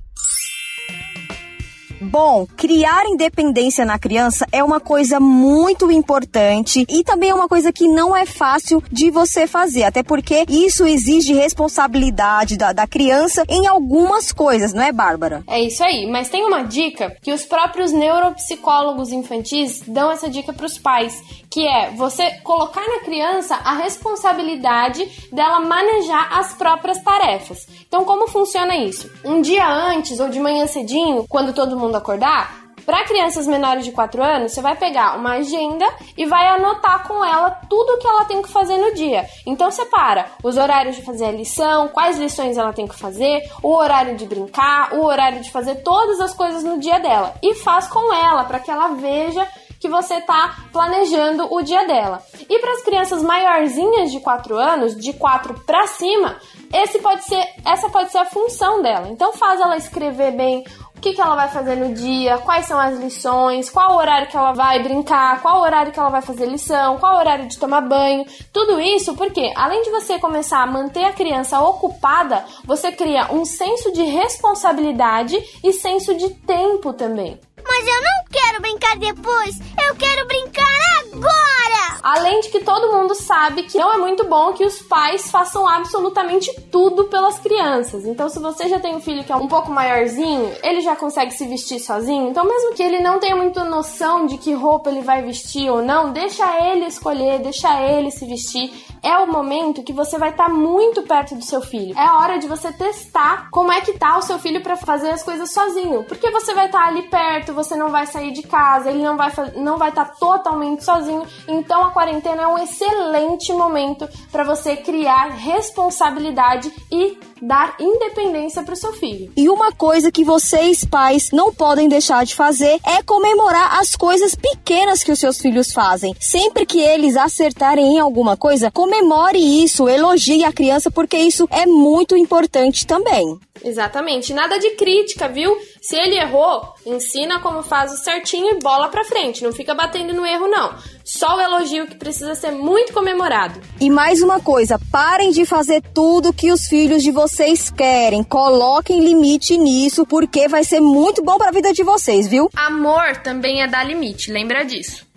Bom, 2.04 2.46
criar 2.58 3.06
independência 3.06 3.86
na 3.86 3.98
criança 3.98 4.46
é 4.52 4.64
uma 4.64 4.80
coisa 4.80 5.20
muito 5.20 5.90
importante 5.92 6.86
e 6.90 7.04
também 7.04 7.30
é 7.30 7.34
uma 7.34 7.48
coisa 7.48 7.72
que 7.72 7.88
não 7.88 8.16
é 8.16 8.26
fácil 8.26 8.84
de 8.92 9.10
você 9.10 9.48
fazer, 9.48 9.84
até 9.84 10.04
porque 10.04 10.46
isso 10.50 10.86
exige 10.86 11.34
responsabilidade 11.34 12.58
da, 12.58 12.74
da 12.74 12.86
criança 12.86 13.44
em 13.48 13.68
algumas 13.68 14.32
coisas, 14.32 14.74
não 14.74 14.84
é, 14.84 14.92
Bárbara? 14.92 15.44
É 15.48 15.62
isso 15.62 15.84
aí, 15.84 16.06
mas 16.10 16.30
tem 16.30 16.46
uma 16.46 16.64
dica 16.64 17.16
que 17.22 17.32
os 17.32 17.46
próprios 17.46 17.92
neuropsicólogos 17.92 19.12
infantis 19.12 19.82
dão 19.88 20.12
essa 20.12 20.30
dica 20.30 20.52
para 20.52 20.66
os 20.66 20.78
pais, 20.78 21.22
que 21.50 21.66
é 21.68 21.92
você 21.92 22.32
colocar 22.44 22.82
na 22.82 23.00
criança 23.00 23.56
a 23.56 23.76
responsabilidade 23.76 25.30
dela 25.32 25.60
manejar 25.60 26.38
as 26.38 26.54
próprias 26.54 27.02
tarefas. 27.02 27.68
Então, 27.88 28.04
como 28.06 28.28
funciona 28.28 28.76
isso? 28.76 29.10
Um 29.24 29.42
dia 29.42 29.68
antes 29.68 30.20
ou 30.20 30.30
de 30.30 30.40
manhã 30.40 30.66
cedinho, 30.68 31.26
quando 31.30 31.54
todo 31.54 31.78
mundo 31.78 31.93
acordar, 31.98 32.64
para 32.86 33.06
crianças 33.06 33.48
menores 33.48 33.86
de 33.86 33.92
4 33.92 34.22
anos, 34.22 34.52
você 34.52 34.62
vai 34.62 34.76
pegar 34.76 35.16
uma 35.18 35.34
agenda 35.34 35.86
e 36.18 36.26
vai 36.26 36.48
anotar 36.50 37.08
com 37.08 37.24
ela 37.24 37.50
tudo 37.70 37.98
que 37.98 38.08
ela 38.08 38.26
tem 38.26 38.42
que 38.42 38.50
fazer 38.50 38.78
no 38.78 38.94
dia. 38.94 39.26
Então 39.46 39.72
separa 39.72 40.26
os 40.44 40.58
horários 40.58 40.96
de 40.96 41.02
fazer 41.02 41.26
a 41.26 41.32
lição, 41.32 41.88
quais 41.88 42.18
lições 42.18 42.58
ela 42.58 42.74
tem 42.74 42.88
que 42.88 42.98
fazer, 42.98 43.42
o 43.62 43.74
horário 43.74 44.18
de 44.18 44.26
brincar, 44.26 44.94
o 44.94 45.06
horário 45.06 45.40
de 45.40 45.50
fazer 45.50 45.76
todas 45.76 46.20
as 46.20 46.34
coisas 46.34 46.64
no 46.64 46.78
dia 46.78 47.00
dela 47.00 47.34
e 47.42 47.56
faz 47.56 47.88
com 47.88 48.14
ela 48.14 48.44
para 48.44 48.60
que 48.60 48.70
ela 48.70 48.90
veja 48.90 49.48
que 49.80 49.90
você 49.90 50.16
está 50.16 50.56
planejando 50.72 51.54
o 51.54 51.62
dia 51.62 51.86
dela. 51.86 52.22
E 52.50 52.60
para 52.60 52.72
as 52.72 52.84
crianças 52.84 53.22
maiorzinhas 53.22 54.12
de 54.12 54.20
4 54.20 54.58
anos, 54.58 54.96
de 54.96 55.14
4 55.14 55.62
para 55.66 55.88
cima, 55.88 56.38
esse 56.74 57.00
pode 57.00 57.24
ser, 57.26 57.46
essa 57.66 57.90
pode 57.90 58.12
ser 58.12 58.20
a 58.20 58.26
função 58.26 58.82
dela. 58.82 59.10
Então 59.10 59.34
faz 59.34 59.60
ela 59.60 59.76
escrever 59.76 60.32
bem 60.32 60.64
que, 61.04 61.14
que 61.14 61.22
ela 61.22 61.36
vai 61.36 61.50
fazer 61.50 61.76
no 61.76 61.94
dia, 61.94 62.38
quais 62.38 62.66
são 62.66 62.80
as 62.80 62.98
lições, 62.98 63.70
qual 63.70 63.98
horário 63.98 64.30
que 64.30 64.38
ela 64.38 64.54
vai 64.54 64.82
brincar, 64.82 65.42
qual 65.42 65.62
horário 65.62 65.92
que 65.92 66.00
ela 66.00 66.10
vai 66.10 66.22
fazer 66.22 66.46
lição, 66.46 66.98
qual 66.98 67.18
horário 67.18 67.46
de 67.48 67.60
tomar 67.60 67.82
banho. 67.82 68.26
Tudo 68.54 68.80
isso 68.80 69.14
porque, 69.16 69.52
além 69.56 69.84
de 69.84 69.92
você 69.92 70.18
começar 70.18 70.64
a 70.64 70.68
manter 70.68 71.04
a 71.04 71.12
criança 71.12 71.60
ocupada, 71.60 72.46
você 72.64 72.92
cria 72.92 73.34
um 73.34 73.44
senso 73.44 73.92
de 73.92 74.04
responsabilidade 74.04 75.38
e 75.62 75.74
senso 75.74 76.16
de 76.16 76.30
tempo 76.30 76.94
também. 76.94 77.38
Mas 77.66 77.88
eu 77.88 78.02
não 78.02 78.24
quero 78.32 78.62
brincar 78.62 78.98
depois, 78.98 79.60
eu 79.88 79.96
quero 79.96 80.28
brincar 80.28 80.80
agora! 81.02 82.00
Além 82.04 82.42
de 82.42 82.50
que 82.50 82.60
todo 82.60 82.92
mundo 82.92 83.16
sabe 83.16 83.64
que 83.64 83.78
não 83.78 83.94
é 83.94 83.98
muito 83.98 84.26
bom 84.26 84.52
que 84.52 84.66
os 84.66 84.82
pais 84.82 85.32
façam 85.32 85.66
absolutamente 85.66 86.54
tudo 86.70 87.06
pelas 87.06 87.40
crianças. 87.40 88.06
Então, 88.06 88.28
se 88.28 88.40
você 88.40 88.68
já 88.68 88.78
tem 88.78 88.94
um 88.94 89.00
filho 89.00 89.24
que 89.24 89.32
é 89.32 89.36
um 89.36 89.48
pouco 89.48 89.72
maiorzinho, 89.72 90.52
ele 90.62 90.82
já 90.82 90.98
consegue 90.98 91.32
se 91.32 91.48
vestir 91.48 91.80
sozinho. 91.80 92.30
Então, 92.30 92.44
mesmo 92.44 92.74
que 92.74 92.84
ele 92.84 93.00
não 93.00 93.20
tenha 93.20 93.36
muita 93.36 93.64
noção 93.64 94.26
de 94.26 94.38
que 94.38 94.54
roupa 94.54 94.90
ele 94.90 95.02
vai 95.02 95.22
vestir 95.22 95.70
ou 95.70 95.82
não, 95.82 96.12
deixa 96.12 96.46
ele 96.68 96.86
escolher, 96.86 97.40
deixa 97.40 97.82
ele 97.82 98.12
se 98.12 98.26
vestir 98.26 98.74
é 99.04 99.18
o 99.18 99.32
momento 99.32 99.84
que 99.84 99.94
você 99.94 100.18
vai 100.18 100.30
estar 100.30 100.46
tá 100.46 100.50
muito 100.50 101.04
perto 101.04 101.36
do 101.36 101.44
seu 101.44 101.62
filho. 101.62 101.98
É 101.98 102.06
a 102.06 102.20
hora 102.20 102.40
de 102.40 102.48
você 102.48 102.72
testar 102.72 103.50
como 103.52 103.72
é 103.72 103.82
que 103.82 103.94
tá 103.94 104.18
o 104.18 104.22
seu 104.22 104.40
filho 104.40 104.62
para 104.62 104.78
fazer 104.78 105.10
as 105.10 105.22
coisas 105.22 105.52
sozinho, 105.52 106.04
porque 106.06 106.32
você 106.32 106.54
vai 106.54 106.68
estar 106.68 106.82
tá 106.82 106.88
ali 106.88 107.04
perto, 107.04 107.54
você 107.54 107.76
não 107.76 107.90
vai 107.90 108.08
sair 108.08 108.32
de 108.32 108.44
casa, 108.44 108.90
ele 108.90 109.04
não 109.04 109.18
vai 109.18 109.32
não 109.56 109.78
vai 109.78 109.90
estar 109.90 110.06
tá 110.06 110.16
totalmente 110.16 110.84
sozinho. 110.84 111.24
Então 111.48 111.84
a 111.84 111.92
quarentena 111.92 112.44
é 112.44 112.48
um 112.48 112.58
excelente 112.58 113.52
momento 113.52 114.08
para 114.32 114.44
você 114.44 114.78
criar 114.78 115.30
responsabilidade 115.32 116.72
e 116.92 117.18
dar 117.42 117.76
independência 117.80 118.64
para 118.64 118.74
o 118.74 118.78
seu 118.78 118.94
filho. 118.94 119.32
E 119.36 119.50
uma 119.50 119.72
coisa 119.72 120.12
que 120.12 120.24
vocês, 120.24 120.86
pais, 120.86 121.32
não 121.32 121.54
podem 121.54 121.90
deixar 121.90 122.26
de 122.26 122.36
fazer 122.36 122.80
é 122.86 123.04
comemorar 123.04 123.80
as 123.80 123.96
coisas 123.96 124.34
pequenas 124.34 125.04
que 125.04 125.12
os 125.12 125.20
seus 125.20 125.40
filhos 125.40 125.74
fazem. 125.74 126.16
Sempre 126.20 126.66
que 126.66 126.80
eles 126.80 127.18
acertarem 127.18 127.96
em 127.96 128.00
alguma 128.00 128.38
coisa, 128.38 128.72
comemore 128.94 129.64
isso, 129.64 129.90
elogie 129.90 130.44
a 130.44 130.54
criança, 130.54 130.92
porque 130.92 131.18
isso 131.18 131.48
é 131.50 131.66
muito 131.66 132.16
importante 132.16 132.86
também. 132.86 133.40
Exatamente. 133.64 134.34
Nada 134.34 134.60
de 134.60 134.72
crítica, 134.72 135.28
viu? 135.28 135.58
Se 135.82 135.96
ele 135.96 136.16
errou, 136.16 136.62
ensina 136.86 137.40
como 137.40 137.64
faz 137.64 137.92
o 137.92 137.98
certinho 137.98 138.52
e 138.52 138.60
bola 138.60 138.90
pra 138.90 139.04
frente. 139.04 139.44
Não 139.44 139.52
fica 139.52 139.74
batendo 139.74 140.14
no 140.14 140.26
erro, 140.26 140.48
não. 140.48 140.76
Só 141.04 141.38
o 141.38 141.42
elogio 141.42 141.88
que 141.88 141.96
precisa 141.96 142.36
ser 142.36 142.52
muito 142.52 142.94
comemorado. 142.94 143.60
E 143.80 143.90
mais 143.90 144.22
uma 144.22 144.40
coisa, 144.40 144.80
parem 144.92 145.32
de 145.32 145.46
fazer 145.46 145.82
tudo 145.94 146.34
que 146.34 146.52
os 146.52 146.68
filhos 146.68 147.02
de 147.02 147.12
vocês 147.12 147.72
querem. 147.72 148.24
Coloquem 148.24 149.04
limite 149.04 149.58
nisso, 149.58 150.06
porque 150.06 150.48
vai 150.48 150.64
ser 150.64 150.82
muito 150.82 151.24
bom 151.24 151.38
para 151.38 151.50
a 151.50 151.54
vida 151.54 151.74
de 151.74 151.84
vocês, 151.84 152.28
viu? 152.28 152.50
Amor 152.56 153.18
também 153.24 153.64
é 153.64 153.68
dar 153.68 153.86
limite, 153.86 154.32
lembra 154.32 154.64
disso. 154.64 155.13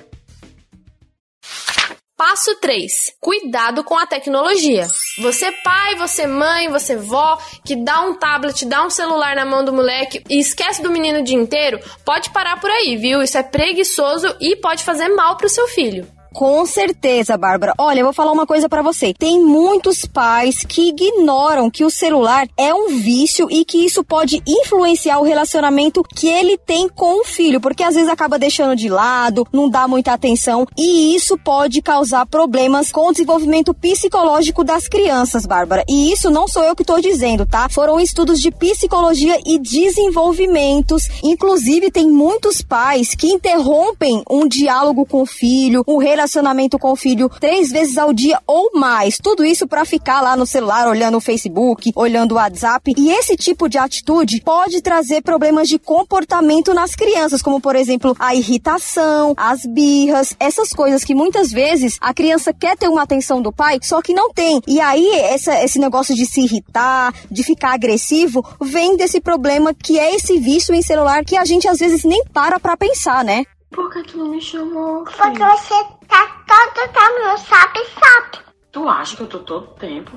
Passo 2.17 2.59
3. 2.63 3.13
Cuidado 3.21 3.85
com 3.85 3.95
a 3.95 4.07
tecnologia. 4.07 4.87
Você 5.21 5.53
pai, 5.63 5.97
você 5.97 6.27
mãe, 6.27 6.67
você 6.71 6.97
vó, 6.97 7.39
que 7.63 7.77
dá 7.77 8.01
um 8.01 8.15
tablet, 8.15 8.65
dá 8.65 8.87
um 8.87 8.89
celular 8.89 9.37
na 9.37 9.45
mão 9.45 9.63
do 9.63 9.71
moleque 9.71 10.23
e 10.31 10.41
esquece 10.41 10.83
do 10.83 10.91
menino 10.91 11.19
o 11.19 11.23
dia 11.23 11.37
inteiro, 11.37 11.79
pode 12.07 12.31
parar 12.31 12.59
por 12.59 12.71
aí, 12.71 12.97
viu? 12.97 13.21
Isso 13.21 13.37
é 13.37 13.43
preguiçoso 13.43 14.35
e 14.41 14.57
pode 14.57 14.83
fazer 14.83 15.09
mal 15.09 15.37
pro 15.37 15.47
seu 15.47 15.69
filho. 15.69 16.07
Com 16.37 16.67
certeza, 16.67 17.35
Bárbara. 17.39 17.73
Olha, 17.79 18.01
eu 18.01 18.05
vou 18.05 18.13
falar 18.13 18.31
uma 18.31 18.47
coisa 18.47 18.69
para 18.69 18.83
você. 18.83 19.15
Tem 19.15 19.43
muitos 19.43 20.05
pais 20.05 20.59
que 20.69 20.91
ignoram 20.91 21.71
que 21.71 21.83
o 21.83 21.89
celular 21.89 22.47
é 22.59 22.75
um 22.75 22.99
vício 22.99 23.49
e 23.51 23.65
que 23.65 23.79
isso 23.79 24.05
pode 24.05 24.43
influenciar 24.47 25.19
o 25.19 25.23
relacionamento 25.23 26.03
que 26.03 26.29
ele 26.29 26.59
tem 26.59 26.91
com 26.91 27.23
o 27.23 27.25
filho, 27.25 27.59
porque 27.59 27.83
às 27.83 27.95
vezes 27.95 28.11
acaba 28.11 28.39
deixando 28.39 28.77
de 28.77 28.91
lado, 28.91 29.47
não 29.51 29.67
dá 29.67 29.89
muita 29.89 30.13
atenção 30.13 30.67
e 30.77 31.15
isso 31.15 31.39
pode 31.39 31.81
causar 31.81 32.27
problemas 32.27 32.93
com 32.93 33.09
o 33.09 33.13
desenvolvimento 33.13 33.73
psicológico 33.73 34.63
das 34.63 34.87
crianças, 34.87 35.47
Bárbara. 35.47 35.87
E 35.89 36.13
isso 36.13 36.29
não 36.29 36.47
sou 36.47 36.63
eu 36.63 36.77
que 36.77 36.83
estou 36.83 37.01
dizendo, 37.01 37.47
tá? 37.47 37.67
Foram 37.71 37.99
estudos 37.99 38.43
de 38.43 38.51
psicologia 38.51 39.41
e 39.47 39.59
desenvolvimentos. 39.59 41.09
Inclusive, 41.23 41.91
tem 41.91 42.11
muitos 42.11 42.61
pais 42.61 43.15
que 43.15 43.29
interrompem 43.29 44.23
um 44.29 44.47
diálogo 44.47 45.07
com 45.07 45.23
o 45.23 45.27
filho, 45.27 45.83
um 45.89 45.97
relacionamento 45.97 46.26
relacionamento 46.27 46.79
com 46.79 46.91
o 46.91 46.97
filho 46.97 47.31
três 47.41 47.71
vezes 47.71 47.97
ao 47.97 48.13
dia 48.13 48.39
ou 48.47 48.71
mais. 48.75 49.19
Tudo 49.19 49.45
isso 49.45 49.67
para 49.67 49.85
ficar 49.85 50.21
lá 50.21 50.37
no 50.37 50.45
celular 50.45 50.89
olhando 50.89 51.17
o 51.17 51.21
Facebook, 51.21 51.93
olhando 51.95 52.33
o 52.33 52.35
WhatsApp. 52.35 52.93
E 52.97 53.11
esse 53.11 53.37
tipo 53.37 53.69
de 53.69 53.79
atitude 53.79 54.43
pode 54.45 54.83
trazer 54.83 55.23
problemas 55.23 55.69
de 55.69 55.79
comportamento 55.79 56.75
nas 56.75 56.95
crianças, 56.95 57.41
como 57.41 57.61
por 57.61 57.77
exemplo 57.77 58.15
a 58.19 58.35
irritação, 58.35 59.35
as 59.37 59.65
birras, 59.65 60.35
essas 60.39 60.73
coisas 60.73 61.05
que 61.05 61.15
muitas 61.15 61.51
vezes 61.51 61.97
a 62.01 62.13
criança 62.13 62.53
quer 62.53 62.77
ter 62.77 62.89
uma 62.89 63.03
atenção 63.03 63.41
do 63.41 63.53
pai, 63.53 63.79
só 63.83 64.03
que 64.03 64.13
não 64.13 64.33
tem. 64.33 64.61
E 64.67 64.81
aí 64.81 65.09
essa, 65.11 65.63
esse 65.63 65.79
negócio 65.79 66.15
de 66.15 66.27
se 66.27 66.41
irritar, 66.41 67.15
de 67.31 67.43
ficar 67.43 67.75
agressivo, 67.75 68.45
vem 68.61 68.97
desse 68.97 69.21
problema 69.21 69.73
que 69.73 69.99
é 69.99 70.15
esse 70.15 70.39
vício 70.39 70.75
em 70.75 70.83
celular 70.83 71.25
que 71.25 71.37
a 71.37 71.45
gente 71.45 71.69
às 71.69 71.79
vezes 71.79 72.05
nem 72.05 72.25
para 72.33 72.59
para 72.59 72.77
pensar, 72.77 73.25
né? 73.25 73.45
Por 73.71 73.91
que 73.93 74.03
tu 74.05 74.19
não 74.19 74.29
me 74.29 74.41
chamou? 74.41 75.05
Porque 75.05 75.23
filho? 75.23 75.47
você 75.51 75.75
tá 76.07 76.45
todo 76.47 76.93
tempo 76.93 77.25
no 77.25 77.39
sabe-sabe. 77.39 78.45
Tu 78.73 78.89
acha 78.89 79.17
que 79.17 79.23
eu 79.23 79.29
tô 79.29 79.39
todo 79.41 79.75
tempo? 79.75 80.13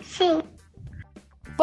Sim. 0.00 0.42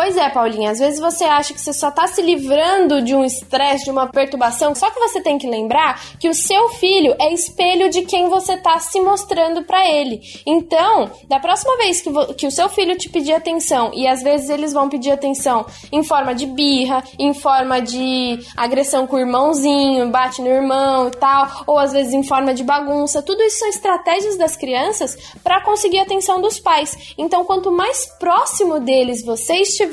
Pois 0.02 0.16
é, 0.16 0.30
Paulinha, 0.30 0.72
às 0.72 0.80
vezes 0.80 0.98
você 0.98 1.26
acha 1.26 1.54
que 1.54 1.60
você 1.60 1.74
só 1.74 1.92
tá 1.92 2.08
se 2.08 2.22
livrando 2.22 3.02
de 3.02 3.14
um 3.14 3.26
estresse, 3.26 3.84
de 3.84 3.92
uma 3.92 4.08
perturbação, 4.08 4.74
só 4.74 4.90
que 4.90 4.98
você 4.98 5.20
tem 5.20 5.38
que 5.38 5.46
lembrar 5.46 6.02
que 6.18 6.30
o 6.30 6.34
seu 6.34 6.70
filho 6.70 7.14
é 7.20 7.34
espelho 7.34 7.90
de 7.90 8.04
quem 8.04 8.30
você 8.30 8.56
tá 8.56 8.80
se 8.80 8.98
mostrando 9.02 9.62
para 9.64 9.86
ele. 9.86 10.22
Então, 10.46 11.12
da 11.28 11.38
próxima 11.38 11.76
vez 11.76 12.00
que, 12.00 12.10
que 12.36 12.48
o 12.48 12.52
seu 12.52 12.70
filho 12.70 12.98
te 12.98 13.10
pedir 13.10 13.34
atenção, 13.34 13.92
e 13.94 14.08
às 14.08 14.24
vezes 14.24 14.50
eles 14.50 14.72
vão 14.72 14.88
pedir 14.88 15.12
atenção 15.12 15.66
em 15.92 16.02
forma 16.02 16.34
de 16.34 16.46
birra, 16.46 17.04
em 17.20 17.34
forma 17.34 17.82
de 17.82 18.40
agressão 18.56 19.06
com 19.06 19.18
o 19.18 19.20
irmãozinho, 19.20 20.10
bate 20.10 20.42
no 20.42 20.48
irmão 20.48 21.10
e 21.10 21.12
tal, 21.12 21.66
ou 21.68 21.78
às 21.78 21.92
vezes 21.92 22.14
em 22.14 22.24
forma 22.24 22.54
de 22.54 22.64
bagunça, 22.64 23.22
tudo 23.22 23.44
isso 23.44 23.60
são 23.60 23.68
estratégias 23.68 24.38
das 24.38 24.56
crianças 24.56 25.36
para 25.44 25.60
conseguir 25.60 26.00
a 26.00 26.04
atenção 26.04 26.40
dos 26.40 26.58
pais. 26.58 27.14
Então, 27.18 27.44
quanto 27.44 27.70
mais 27.70 28.06
próximo 28.18 28.80
deles 28.80 29.26
você 29.26 29.56
estiver, 29.56 29.89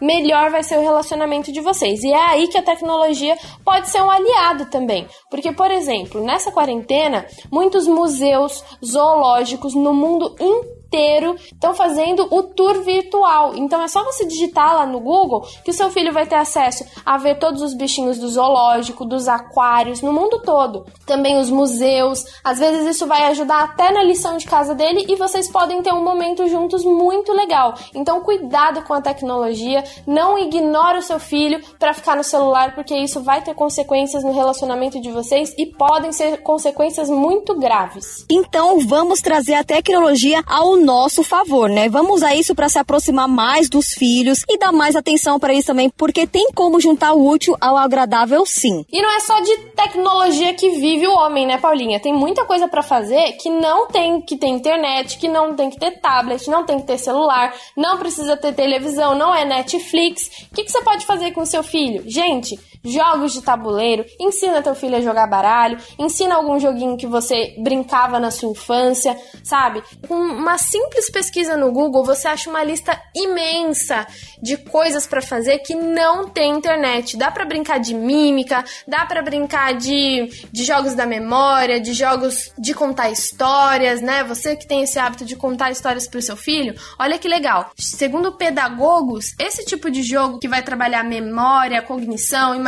melhor 0.00 0.50
vai 0.50 0.62
ser 0.62 0.78
o 0.78 0.82
relacionamento 0.82 1.52
de 1.52 1.60
vocês. 1.60 2.02
E 2.02 2.12
é 2.12 2.24
aí 2.24 2.48
que 2.48 2.58
a 2.58 2.62
tecnologia 2.62 3.36
pode 3.64 3.88
ser 3.88 4.02
um 4.02 4.10
aliado 4.10 4.66
também. 4.66 5.06
Porque, 5.30 5.52
por 5.52 5.70
exemplo, 5.70 6.22
nessa 6.22 6.50
quarentena, 6.50 7.26
muitos 7.50 7.86
museus 7.86 8.64
zoológicos 8.84 9.74
no 9.74 9.92
mundo 9.92 10.34
inteiro 10.40 10.77
estão 10.92 11.74
fazendo 11.74 12.26
o 12.30 12.42
tour 12.42 12.82
virtual. 12.82 13.54
Então 13.56 13.82
é 13.82 13.88
só 13.88 14.02
você 14.04 14.26
digitar 14.26 14.74
lá 14.74 14.86
no 14.86 15.00
Google 15.00 15.46
que 15.64 15.70
o 15.70 15.74
seu 15.74 15.90
filho 15.90 16.12
vai 16.12 16.26
ter 16.26 16.36
acesso 16.36 16.84
a 17.04 17.18
ver 17.18 17.38
todos 17.38 17.62
os 17.62 17.74
bichinhos 17.74 18.18
do 18.18 18.28
zoológico, 18.28 19.04
dos 19.04 19.28
aquários, 19.28 20.00
no 20.00 20.12
mundo 20.12 20.40
todo. 20.42 20.86
Também 21.06 21.38
os 21.38 21.50
museus. 21.50 22.24
Às 22.42 22.58
vezes 22.58 22.86
isso 22.86 23.06
vai 23.06 23.24
ajudar 23.24 23.64
até 23.64 23.90
na 23.90 24.02
lição 24.02 24.36
de 24.36 24.46
casa 24.46 24.74
dele 24.74 25.04
e 25.08 25.16
vocês 25.16 25.50
podem 25.50 25.82
ter 25.82 25.92
um 25.92 26.02
momento 26.02 26.48
juntos 26.48 26.84
muito 26.84 27.32
legal. 27.32 27.74
Então 27.94 28.20
cuidado 28.20 28.82
com 28.82 28.94
a 28.94 29.02
tecnologia, 29.02 29.84
não 30.06 30.38
ignore 30.38 30.98
o 30.98 31.02
seu 31.02 31.18
filho 31.18 31.60
para 31.78 31.92
ficar 31.92 32.16
no 32.16 32.24
celular 32.24 32.74
porque 32.74 32.96
isso 32.96 33.22
vai 33.22 33.42
ter 33.42 33.54
consequências 33.54 34.24
no 34.24 34.32
relacionamento 34.32 35.00
de 35.00 35.10
vocês 35.10 35.54
e 35.58 35.66
podem 35.66 36.12
ser 36.12 36.42
consequências 36.42 37.10
muito 37.10 37.54
graves. 37.54 38.24
Então 38.30 38.80
vamos 38.80 39.20
trazer 39.20 39.54
a 39.54 39.64
tecnologia 39.64 40.42
ao 40.46 40.77
nosso 40.84 41.22
favor, 41.22 41.68
né? 41.68 41.88
Vamos 41.88 42.16
usar 42.16 42.34
isso 42.34 42.54
para 42.54 42.68
se 42.68 42.78
aproximar 42.78 43.28
mais 43.28 43.68
dos 43.68 43.92
filhos 43.94 44.44
e 44.48 44.58
dar 44.58 44.72
mais 44.72 44.96
atenção 44.96 45.38
para 45.38 45.52
eles 45.52 45.64
também, 45.64 45.90
porque 45.90 46.26
tem 46.26 46.50
como 46.54 46.80
juntar 46.80 47.12
o 47.12 47.26
útil 47.26 47.56
ao 47.60 47.76
agradável, 47.76 48.44
sim. 48.46 48.84
E 48.90 49.02
não 49.02 49.10
é 49.16 49.20
só 49.20 49.40
de 49.40 49.56
tecnologia 49.76 50.54
que 50.54 50.70
vive 50.70 51.06
o 51.06 51.14
homem, 51.14 51.46
né, 51.46 51.58
Paulinha? 51.58 52.00
Tem 52.00 52.12
muita 52.12 52.44
coisa 52.44 52.68
pra 52.68 52.82
fazer 52.82 53.32
que 53.32 53.50
não 53.50 53.88
tem 53.88 54.20
que 54.20 54.36
ter 54.36 54.48
internet, 54.48 55.18
que 55.18 55.28
não 55.28 55.54
tem 55.54 55.70
que 55.70 55.78
ter 55.78 56.00
tablet, 56.00 56.48
não 56.48 56.64
tem 56.64 56.78
que 56.80 56.86
ter 56.86 56.98
celular, 56.98 57.54
não 57.76 57.98
precisa 57.98 58.36
ter 58.36 58.54
televisão, 58.54 59.14
não 59.14 59.34
é 59.34 59.44
Netflix. 59.44 60.48
O 60.50 60.54
que, 60.54 60.64
que 60.64 60.72
você 60.72 60.82
pode 60.82 61.06
fazer 61.06 61.32
com 61.32 61.42
o 61.42 61.46
seu 61.46 61.62
filho? 61.62 62.02
Gente, 62.06 62.58
jogos 62.84 63.32
de 63.32 63.42
tabuleiro, 63.42 64.04
ensina 64.20 64.62
teu 64.62 64.74
filho 64.74 64.96
a 64.96 65.00
jogar 65.00 65.26
baralho, 65.26 65.78
ensina 65.98 66.34
algum 66.34 66.58
joguinho 66.58 66.96
que 66.96 67.06
você 67.06 67.54
brincava 67.58 68.18
na 68.18 68.30
sua 68.30 68.50
infância, 68.50 69.16
sabe? 69.42 69.82
Com 70.06 70.14
uma 70.14 70.58
simples 70.58 71.10
pesquisa 71.10 71.56
no 71.56 71.72
Google, 71.72 72.04
você 72.04 72.28
acha 72.28 72.48
uma 72.48 72.62
lista 72.62 73.00
imensa 73.14 74.06
de 74.42 74.56
coisas 74.56 75.06
pra 75.06 75.20
fazer 75.20 75.58
que 75.58 75.74
não 75.74 76.28
tem 76.28 76.52
internet. 76.52 77.16
Dá 77.16 77.30
pra 77.30 77.44
brincar 77.44 77.78
de 77.78 77.94
mímica, 77.94 78.64
dá 78.86 79.04
pra 79.04 79.22
brincar 79.22 79.74
de, 79.74 80.28
de 80.52 80.64
jogos 80.64 80.94
da 80.94 81.06
memória, 81.06 81.80
de 81.80 81.92
jogos 81.92 82.52
de 82.58 82.74
contar 82.74 83.10
histórias, 83.10 84.00
né? 84.00 84.24
Você 84.24 84.56
que 84.56 84.66
tem 84.66 84.82
esse 84.82 84.98
hábito 84.98 85.24
de 85.24 85.36
contar 85.36 85.70
histórias 85.70 86.06
pro 86.06 86.22
seu 86.22 86.36
filho, 86.36 86.74
olha 86.98 87.18
que 87.18 87.28
legal. 87.28 87.70
Segundo 87.76 88.32
pedagogos, 88.32 89.34
esse 89.38 89.64
tipo 89.64 89.90
de 89.90 90.02
jogo 90.02 90.38
que 90.38 90.48
vai 90.48 90.62
trabalhar 90.62 91.02
memória, 91.04 91.82
cognição, 91.82 92.54
imaginação, 92.54 92.67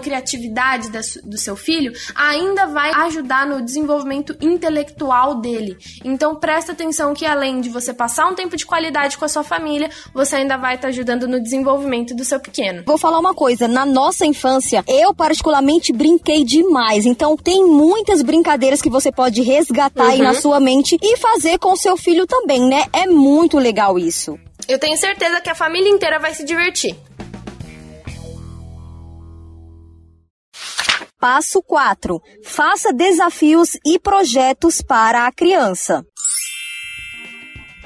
criatividade 0.00 0.90
da 0.90 1.02
su- 1.02 1.20
do 1.24 1.36
seu 1.38 1.56
filho, 1.56 1.92
ainda 2.14 2.66
vai 2.66 2.90
ajudar 3.06 3.46
no 3.46 3.62
desenvolvimento 3.62 4.36
intelectual 4.40 5.36
dele. 5.40 5.76
Então 6.04 6.34
presta 6.36 6.72
atenção 6.72 7.14
que 7.14 7.26
além 7.26 7.60
de 7.60 7.68
você 7.68 7.92
passar 7.92 8.26
um 8.26 8.34
tempo 8.34 8.56
de 8.56 8.66
qualidade 8.66 9.16
com 9.18 9.24
a 9.24 9.28
sua 9.28 9.42
família, 9.44 9.90
você 10.12 10.36
ainda 10.36 10.56
vai 10.56 10.74
estar 10.76 10.88
ajudando 10.88 11.26
no 11.28 11.40
desenvolvimento 11.42 12.14
do 12.14 12.24
seu 12.24 12.40
pequeno. 12.40 12.82
Vou 12.86 12.98
falar 12.98 13.18
uma 13.18 13.34
coisa, 13.34 13.66
na 13.68 13.84
nossa 13.86 14.24
infância, 14.26 14.84
eu 14.86 15.14
particularmente 15.14 15.92
brinquei 15.92 16.44
demais. 16.44 17.06
Então 17.06 17.36
tem 17.36 17.64
muitas 17.66 18.22
brincadeiras 18.22 18.80
que 18.82 18.90
você 18.90 19.10
pode 19.12 19.42
resgatar 19.42 20.08
aí 20.10 20.18
Uhum. 20.18 20.24
na 20.24 20.34
sua 20.34 20.60
mente 20.60 20.96
e 21.02 21.16
fazer 21.16 21.58
com 21.58 21.72
o 21.72 21.76
seu 21.76 21.96
filho 21.96 22.26
também, 22.26 22.60
né? 22.68 22.84
É 22.92 23.06
muito 23.06 23.58
legal 23.58 23.98
isso. 23.98 24.38
Eu 24.66 24.78
tenho 24.78 24.96
certeza 24.96 25.40
que 25.40 25.50
a 25.50 25.54
família 25.54 25.90
inteira 25.90 26.18
vai 26.18 26.32
se 26.34 26.44
divertir. 26.44 26.96
Passo 31.24 31.62
4. 31.62 32.20
Faça 32.42 32.92
desafios 32.92 33.78
e 33.82 33.98
projetos 33.98 34.82
para 34.82 35.26
a 35.26 35.32
criança. 35.32 36.04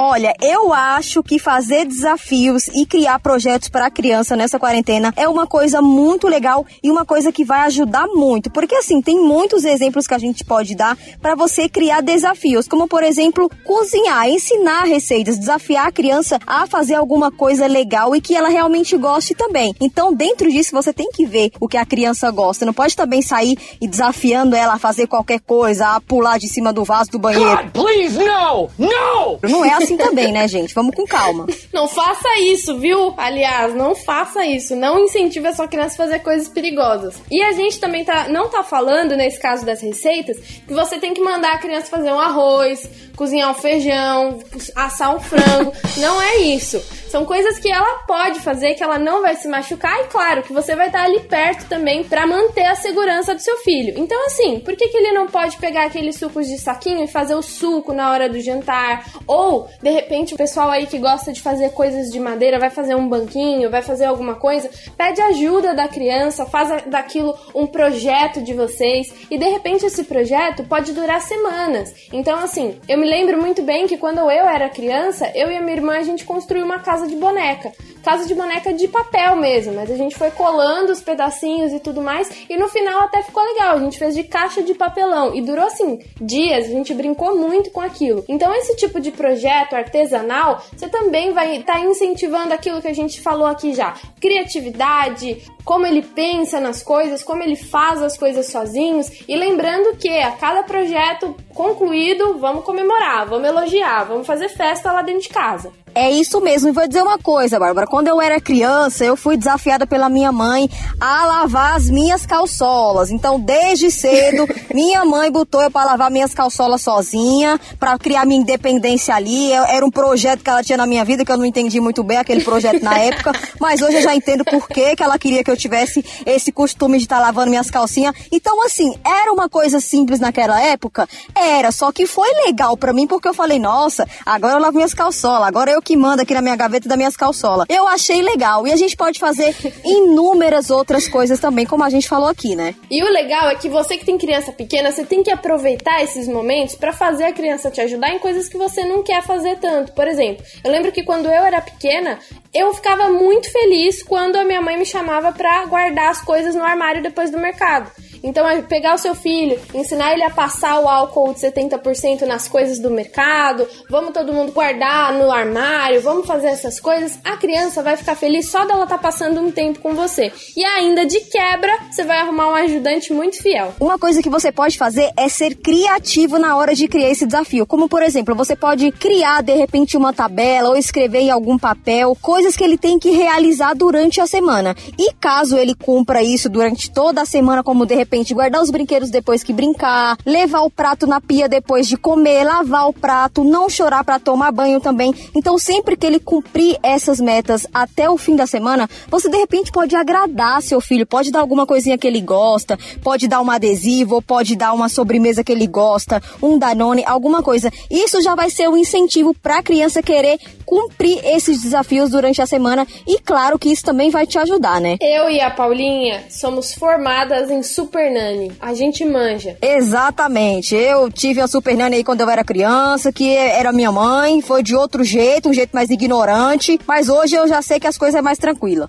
Olha, 0.01 0.33
eu 0.41 0.73
acho 0.73 1.25
que 1.25 1.41
fazer 1.41 1.85
desafios 1.85 2.69
e 2.69 2.87
criar 2.87 3.19
projetos 3.19 3.69
para 3.69 3.87
a 3.87 3.91
criança 3.91 4.37
nessa 4.37 4.57
quarentena 4.57 5.13
é 5.17 5.29
uma 5.29 5.45
coisa 5.45 5.83
muito 5.83 6.29
legal 6.29 6.65
e 6.81 6.89
uma 6.89 7.05
coisa 7.05 7.33
que 7.33 7.45
vai 7.45 7.63
ajudar 7.63 8.07
muito. 8.07 8.49
Porque 8.49 8.77
assim, 8.77 9.03
tem 9.03 9.21
muitos 9.21 9.65
exemplos 9.65 10.07
que 10.07 10.15
a 10.15 10.19
gente 10.19 10.45
pode 10.45 10.77
dar 10.77 10.97
para 11.21 11.35
você 11.35 11.69
criar 11.69 12.01
desafios, 12.01 12.69
como 12.69 12.87
por 12.87 13.03
exemplo, 13.03 13.51
cozinhar, 13.65 14.29
ensinar 14.29 14.85
receitas, 14.85 15.37
desafiar 15.37 15.89
a 15.89 15.93
criança 15.93 16.39
a 16.47 16.65
fazer 16.69 16.95
alguma 16.95 17.33
coisa 17.33 17.67
legal 17.67 18.15
e 18.15 18.21
que 18.21 18.37
ela 18.37 18.49
realmente 18.49 18.97
goste 18.97 19.35
também. 19.35 19.75
Então, 19.81 20.15
dentro 20.15 20.49
disso, 20.49 20.71
você 20.73 20.93
tem 20.93 21.11
que 21.11 21.27
ver 21.27 21.51
o 21.59 21.67
que 21.67 21.77
a 21.77 21.85
criança 21.85 22.31
gosta. 22.31 22.65
Não 22.65 22.73
pode 22.73 22.95
também 22.95 23.21
sair 23.21 23.59
e 23.81 23.89
desafiando 23.89 24.55
ela 24.55 24.75
a 24.75 24.79
fazer 24.79 25.09
qualquer 25.09 25.41
coisa, 25.41 25.97
a 25.97 26.01
pular 26.01 26.39
de 26.39 26.49
cima 26.49 26.73
do 26.73 26.85
vaso 26.85 27.11
do 27.11 27.19
banheiro. 27.19 27.49
God, 27.49 27.71
please, 27.73 28.17
no! 28.17 28.71
No! 28.79 29.39
Não 29.43 29.65
é 29.65 29.73
assim 29.73 29.88
também, 29.97 30.33
né, 30.33 30.47
gente? 30.49 30.75
Vamos 30.75 30.95
com 30.95 31.05
calma. 31.05 31.47
Não 31.73 31.89
faça 31.89 32.29
isso, 32.41 32.79
viu? 32.79 33.15
Aliás, 33.17 33.75
não 33.75 33.95
faça 33.95 34.45
isso. 34.45 34.75
Não 34.75 34.99
incentive 34.99 35.47
a 35.47 35.55
sua 35.55 35.69
criança 35.69 35.95
a 35.95 36.07
fazer 36.07 36.19
coisas 36.21 36.49
perigosas. 36.49 37.17
E 37.31 37.43
a 37.43 37.53
gente 37.53 37.79
também 37.79 38.05
tá, 38.05 38.29
não 38.29 38.49
tá 38.49 38.63
falando, 38.63 39.17
nesse 39.17 39.39
caso 39.39 39.65
das 39.65 39.81
receitas, 39.81 40.39
que 40.67 40.73
você 40.73 40.99
tem 40.99 41.15
que 41.15 41.21
mandar 41.21 41.55
a 41.55 41.59
criança 41.59 41.87
fazer 41.87 42.13
um 42.13 42.19
arroz, 42.19 42.89
cozinhar 43.17 43.51
um 43.51 43.55
feijão, 43.55 44.39
assar 44.75 45.15
um 45.15 45.21
frango. 45.21 45.73
não 45.99 46.21
é 46.21 46.39
isso. 46.39 46.83
São 47.09 47.25
coisas 47.25 47.59
que 47.59 47.71
ela 47.71 48.01
pode 48.07 48.41
fazer, 48.41 48.75
que 48.75 48.83
ela 48.83 48.99
não 48.99 49.23
vai 49.23 49.35
se 49.35 49.49
machucar. 49.49 49.99
E 50.01 50.05
claro, 50.05 50.43
que 50.43 50.53
você 50.53 50.77
vai 50.77 50.87
estar 50.87 51.05
ali 51.05 51.21
perto 51.21 51.67
também 51.67 52.05
pra 52.05 52.27
manter 52.27 52.67
a 52.67 52.75
segurança 52.75 53.35
do 53.35 53.41
seu 53.41 53.57
filho. 53.59 53.95
Então, 53.97 54.27
assim, 54.27 54.61
por 54.61 54.77
que, 54.77 54.89
que 54.89 54.97
ele 54.97 55.13
não 55.13 55.27
pode 55.27 55.57
pegar 55.57 55.85
aqueles 55.85 56.17
sucos 56.17 56.47
de 56.47 56.59
saquinho 56.59 57.03
e 57.05 57.09
fazer 57.09 57.35
o 57.35 57.43
suco 57.43 57.93
na 57.93 58.11
hora 58.11 58.29
do 58.29 58.41
jantar? 58.41 59.07
Ou, 59.27 59.69
de 59.83 59.91
repente, 59.91 60.35
o 60.35 60.37
pessoal 60.37 60.71
aí 60.71 60.87
que 60.87 60.99
gosta 60.99 61.33
de 61.33 61.41
fazer 61.41 61.71
coisas 61.71 62.11
de 62.11 62.19
madeira 62.19 62.59
vai 62.59 62.71
fazer 62.71 62.95
um 62.95 63.09
banquinho, 63.09 63.71
vai 63.71 63.81
fazer 63.81 64.07
alguma 64.07 64.35
coisa, 64.35 64.69
pede 64.97 65.21
ajuda 65.21 65.75
da 65.75 65.87
criança, 65.87 66.45
faz 66.45 66.83
daquilo 66.87 67.39
um 67.55 67.67
projeto 67.67 68.43
de 68.43 68.53
vocês 68.55 69.13
e 69.31 69.39
de 69.39 69.49
repente 69.49 69.87
esse 69.87 70.05
projeto 70.05 70.65
pode 70.65 70.93
durar 70.93 71.21
semanas. 71.21 71.95
Então, 72.13 72.39
assim, 72.39 72.79
eu 72.89 72.99
me 72.99 73.09
lembro 73.09 73.41
muito 73.41 73.63
bem 73.63 73.87
que 73.87 73.97
quando 73.97 74.19
eu 74.19 74.31
era 74.31 74.69
criança, 74.69 75.31
eu 75.35 75.51
e 75.51 75.57
a 75.57 75.61
minha 75.61 75.77
irmã 75.77 75.97
a 75.97 76.03
gente 76.03 76.25
construiu 76.25 76.65
uma 76.65 76.81
casa 76.81 77.07
de 77.07 77.15
boneca. 77.15 77.73
Casa 78.09 78.25
de 78.25 78.35
boneca 78.35 78.73
de 78.73 78.89
papel 78.89 79.37
mesmo, 79.37 79.75
mas 79.75 79.91
a 79.91 79.95
gente 79.95 80.17
foi 80.17 80.31
colando 80.31 80.91
os 80.91 81.03
pedacinhos 81.03 81.75
e 81.75 81.79
tudo 81.79 82.01
mais, 82.01 82.27
e 82.49 82.57
no 82.57 82.67
final 82.67 83.03
até 83.03 83.23
ficou 83.23 83.45
legal. 83.45 83.77
A 83.77 83.81
gente 83.81 83.99
fez 83.99 84.15
de 84.15 84.23
caixa 84.23 84.63
de 84.63 84.73
papelão 84.73 85.35
e 85.35 85.43
durou 85.43 85.67
assim 85.67 85.99
dias, 86.19 86.65
a 86.65 86.71
gente 86.71 86.95
brincou 86.95 87.37
muito 87.37 87.71
com 87.71 87.83
aquilo. 87.83 88.25
Então, 88.27 88.55
esse 88.55 88.75
tipo 88.77 88.99
de 88.99 89.11
projeto 89.11 89.75
artesanal, 89.75 90.63
você 90.75 90.89
também 90.89 91.35
vai 91.35 91.59
estar 91.59 91.81
incentivando 91.81 92.55
aquilo 92.55 92.81
que 92.81 92.89
a 92.89 92.95
gente 92.95 93.21
falou 93.21 93.47
aqui 93.47 93.75
já: 93.75 93.93
criatividade, 94.19 95.43
como 95.63 95.87
ele 95.87 96.01
pensa 96.01 96.59
nas 96.59 96.83
coisas, 96.83 97.23
como 97.23 97.43
ele 97.43 97.57
faz 97.57 98.01
as 98.01 98.17
coisas 98.17 98.47
sozinhos, 98.47 99.11
e 99.29 99.37
lembrando 99.37 99.99
que 99.99 100.09
a 100.09 100.31
cada 100.31 100.63
projeto 100.63 101.37
concluído, 101.55 102.39
vamos 102.39 102.65
comemorar, 102.65 103.27
vamos 103.27 103.47
elogiar, 103.47 104.05
vamos 104.05 104.27
fazer 104.27 104.49
festa 104.49 104.93
lá 104.93 105.03
dentro 105.03 105.25
de 105.25 105.29
casa. 105.29 105.71
É 105.95 106.11
isso 106.11 106.41
mesmo. 106.41 106.69
E 106.69 106.73
vou 106.73 106.87
dizer 106.87 107.03
uma 107.03 107.19
coisa, 107.19 107.59
Bárbara. 107.59 107.87
Quando 107.99 108.07
eu 108.07 108.21
era 108.21 108.41
criança, 108.41 109.05
eu 109.05 109.17
fui 109.17 109.37
desafiada 109.37 109.85
pela 109.85 110.09
minha 110.09 110.31
mãe 110.31 110.71
a 111.01 111.27
lavar 111.27 111.75
as 111.75 111.91
minhas 111.91 112.25
calçolas. 112.25 113.11
Então, 113.11 113.41
desde 113.41 113.91
cedo, 113.91 114.47
minha 114.73 115.05
mãe 115.05 115.33
botou 115.33 115.61
eu 115.61 115.69
para 115.69 115.91
lavar 115.91 116.09
minhas 116.09 116.33
calçolas 116.33 116.81
sozinha, 116.81 117.59
para 117.77 117.99
criar 117.99 118.25
minha 118.25 118.41
independência 118.41 119.17
ali. 119.17 119.53
Eu, 119.53 119.65
era 119.65 119.85
um 119.85 119.91
projeto 119.91 120.45
que 120.45 120.49
ela 120.49 120.63
tinha 120.63 120.79
na 120.79 120.87
minha 120.87 121.05
vida 121.05 121.25
que 121.25 121.33
eu 121.33 121.37
não 121.37 121.45
entendi 121.45 121.81
muito 121.81 122.05
bem 122.05 122.19
aquele 122.19 122.45
projeto 122.45 122.85
na 122.85 122.97
época, 123.01 123.33
mas 123.59 123.83
hoje 123.83 123.97
eu 123.97 124.03
já 124.03 124.15
entendo 124.15 124.45
por 124.45 124.69
que 124.69 124.95
que 124.95 125.03
ela 125.03 125.19
queria 125.19 125.43
que 125.43 125.51
eu 125.51 125.57
tivesse 125.57 126.05
esse 126.25 126.53
costume 126.53 126.99
de 126.99 127.05
estar 127.05 127.17
tá 127.17 127.23
lavando 127.23 127.51
minhas 127.51 127.69
calcinhas. 127.69 128.15
Então, 128.31 128.65
assim, 128.65 128.95
era 129.05 129.33
uma 129.33 129.49
coisa 129.49 129.81
simples 129.81 130.21
naquela 130.21 130.63
época? 130.63 131.09
Era, 131.35 131.73
só 131.73 131.91
que 131.91 132.07
foi 132.07 132.29
legal 132.47 132.77
para 132.77 132.93
mim 132.93 133.09
porque 133.09 133.27
eu 133.27 133.35
falei, 133.35 133.59
nossa, 133.59 134.07
agora 134.25 134.55
eu 134.55 134.61
lavo 134.61 134.77
minhas 134.77 134.95
calçolas, 134.95 135.49
agora 135.49 135.73
eu 135.73 135.83
que 135.83 135.97
mando 135.97 136.23
aqui 136.23 136.33
na 136.33 136.41
minha 136.41 136.55
gaveta 136.55 136.89
da 136.89 136.97
minhas 136.97 137.17
calçolas. 137.17 137.67
Eu 137.69 137.88
achei 137.89 138.23
legal 138.23 138.67
e 138.67 138.73
a 138.73 138.77
gente 138.77 138.97
pode 138.97 139.19
fazer 139.19 139.55
inúmeras 139.85 140.71
outras 140.71 141.09
coisas 141.09 141.41
também, 141.41 141.67
como 141.67 141.85
a 141.85 141.91
gente 141.91 142.09
falou 142.09 142.29
aqui, 142.29 142.55
né? 142.55 142.75
E 142.91 143.03
o 143.03 143.11
legal 143.11 143.49
é 143.49 143.55
que 143.55 143.69
você 143.69 143.97
que 143.97 144.05
tem 144.05 144.19
criança 144.19 144.53
pequena, 144.53 144.93
você 144.93 145.05
tem 145.05 145.23
que 145.23 145.31
aproveitar 145.31 146.03
esses 146.03 146.29
momentos 146.29 146.75
para 146.75 146.93
fazer 146.93 147.25
a 147.25 147.33
criança 147.33 147.71
te 147.71 147.81
ajudar 147.81 148.11
em 148.11 148.19
coisas 148.19 148.49
que 148.49 148.57
você 148.57 148.85
não 148.85 149.03
quer 149.03 149.23
fazer 149.23 149.59
tanto. 149.59 149.93
Por 149.93 150.07
exemplo, 150.07 150.45
eu 150.65 150.71
lembro 150.71 150.93
que 150.93 151.03
quando 151.03 151.27
eu 151.27 151.45
era 151.45 151.61
pequena, 151.61 152.19
eu 152.55 152.73
ficava 152.75 153.09
muito 153.09 153.51
feliz 153.51 154.03
quando 154.03 154.37
a 154.37 154.45
minha 154.45 154.61
mãe 154.61 154.77
me 154.77 154.87
chamava 154.87 155.33
para 155.33 155.65
guardar 155.67 156.11
as 156.11 156.23
coisas 156.23 156.55
no 156.55 156.63
armário 156.63 157.03
depois 157.03 157.31
do 157.31 157.39
mercado. 157.39 157.91
Então, 158.23 158.49
é 158.49 158.63
pegar 158.63 158.95
o 158.95 158.99
seu 158.99 159.15
filho, 159.15 159.59
ensinar 159.75 160.13
ele 160.13 160.25
a 160.25 160.31
passar 160.31 160.81
o 160.81 160.89
álcool 160.89 161.33
de 161.33 161.41
70% 161.41 162.23
nas 162.23 162.49
coisas 162.49 162.79
do 162.79 162.91
mercado, 162.91 163.67
vamos 163.89 164.13
todo 164.13 164.33
mundo 164.33 164.53
guardar 164.53 165.13
no 165.13 165.31
armário, 165.31 166.01
vamos 166.01 166.27
fazer 166.27 166.49
essas 166.49 166.81
coisas, 166.81 167.19
a 167.25 167.37
criança 167.37 167.83
vai 167.83 167.97
ficar 167.97 168.15
feliz 168.15 168.49
só 168.49 168.65
dela 168.65 168.85
estar 168.85 168.97
tá 168.97 169.03
passando 169.03 169.41
um 169.41 169.51
tempo 169.51 169.81
com 169.81 169.95
você. 169.95 170.33
E 170.57 170.65
ainda 170.65 171.07
de 171.07 171.21
quebra, 171.21 171.73
você 171.91 172.05
vai 172.05 172.19
arrumar 172.19 172.51
um 172.51 172.55
ajudante 172.55 173.13
muito 173.13 173.41
fiel. 173.43 173.75
Uma 173.81 173.99
coisa 173.99 174.23
que 174.23 174.29
você 174.29 174.51
pode 174.51 174.77
fazer 174.77 175.13
é 175.17 175.29
ser 175.29 175.55
criativo 175.55 176.39
na 176.39 176.57
hora 176.57 176.75
de 176.75 176.89
criar 176.89 177.11
esse 177.11 177.27
desafio. 177.27 177.67
Como, 177.67 177.89
por 177.89 178.03
exemplo, 178.03 178.35
você 178.35 178.57
pode 178.57 178.91
criar 178.93 179.43
de 179.43 179.55
repente 179.55 179.97
uma 179.97 180.13
tabela 180.13 180.71
ou 180.71 180.77
escrever 180.77 181.21
em 181.21 181.31
algum 181.31 181.59
papel 181.59 182.17
coisas 182.21 182.57
que 182.57 182.65
ele 182.65 182.79
tem 182.79 182.99
que 182.99 183.11
realizar 183.11 183.75
durante 183.75 184.21
a 184.21 184.27
semana. 184.27 184.75
E 184.99 185.13
caso 185.15 185.57
ele 185.57 185.75
cumpra 185.75 186.23
isso 186.23 186.49
durante 186.49 186.91
toda 186.91 187.23
a 187.23 187.27
semana, 187.27 187.63
como 187.63 187.87
de 187.87 187.95
repente 187.95 188.08
repente 188.09 188.33
guardar 188.33 188.63
os 188.63 188.71
brinquedos 188.71 189.11
depois 189.11 189.43
que 189.43 189.53
brincar, 189.53 190.17
levar 190.25 190.63
o 190.63 190.71
prato 190.71 191.07
na 191.07 191.21
pia 191.21 191.47
depois 191.47 191.87
de 191.87 191.99
comer, 191.99 192.43
lavar 192.43 192.89
o 192.89 192.93
prato, 192.93 193.45
não 193.45 193.69
chorar 193.69 194.03
para 194.03 194.19
tomar 194.19 194.51
banho 194.51 194.81
também. 194.81 195.15
Então, 195.35 195.59
sempre 195.59 195.95
que 195.95 196.07
ele 196.07 196.19
cumprir 196.19 196.79
essas 196.83 197.21
metas 197.21 197.67
até 197.73 198.09
o 198.09 198.17
fim 198.17 198.35
da 198.35 198.47
semana, 198.47 198.89
você 199.09 199.29
de 199.29 199.37
repente 199.37 199.71
pode 199.71 199.95
agradar 199.95 200.63
seu 200.63 200.81
filho, 200.81 201.07
pode 201.07 201.31
dar 201.31 201.41
alguma 201.41 201.67
coisinha 201.67 201.99
que 201.99 202.07
ele 202.07 202.23
gosta, 202.23 202.79
pode 203.03 203.29
dar 203.29 203.43
um 203.43 203.51
adesivo, 203.51 204.23
pode 204.23 204.57
dar 204.57 204.73
uma 204.73 204.89
sobremesa 204.89 205.45
que 205.45 205.53
ele 205.53 205.67
gosta, 205.67 206.23
um 206.43 206.59
danone, 206.59 207.05
alguma 207.07 207.43
coisa. 207.43 207.71
Isso 207.91 208.23
já 208.23 208.35
vai 208.35 208.49
ser 208.49 208.71
um 208.71 208.77
incentivo 208.77 209.35
para 209.35 209.59
a 209.59 209.63
criança 209.63 210.03
querer 210.03 210.39
cumprir 210.65 211.19
esses 211.25 211.63
desafios 211.63 212.11
durante 212.11 212.43
a 212.43 212.47
semana 212.47 212.87
e 213.07 213.19
claro 213.19 213.59
que 213.59 213.71
isso 213.71 213.83
também 213.83 214.11
vai 214.11 214.27
te 214.27 214.39
ajudar, 214.39 214.81
né? 214.81 214.97
Eu 215.01 215.31
e 215.31 215.41
a 215.41 215.51
Paulinha 215.51 216.25
somos 216.29 216.75
formadas 216.75 217.51
em 217.51 217.63
super 217.63 217.98
Super 217.99 218.13
Nani. 218.13 218.53
A 218.61 218.75
gente 218.75 219.05
manja. 219.05 219.59
Exatamente. 219.61 220.75
Eu 220.77 221.11
tive 221.11 221.41
a 221.41 221.49
Super 221.49 221.77
Nani 221.77 221.97
aí 221.97 222.05
quando 222.05 222.21
eu 222.21 222.31
era 222.31 222.45
criança, 222.45 223.13
que 223.13 223.37
era 223.37 223.73
minha 223.73 223.91
mãe, 223.91 224.41
foi 224.41 224.63
de 224.63 224.77
outro 224.77 225.03
jeito, 225.03 225.49
um 225.49 225.53
jeito 225.53 225.75
mais 225.75 225.91
ignorante, 225.91 226.79
mas 226.87 227.09
hoje 227.09 227.35
eu 227.35 227.49
já 227.49 227.61
sei 227.61 227.81
que 227.81 227.89
as 227.89 227.99
coisas 227.99 228.17
é 228.17 228.23
mais 228.23 228.39
tranquila. 228.39 228.89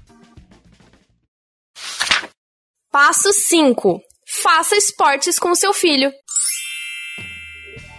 Passo 2.91 3.33
5. 3.33 3.99
Faça 4.43 4.75
esportes 4.75 5.39
com 5.39 5.55
seu 5.55 5.73
filho. 5.73 6.11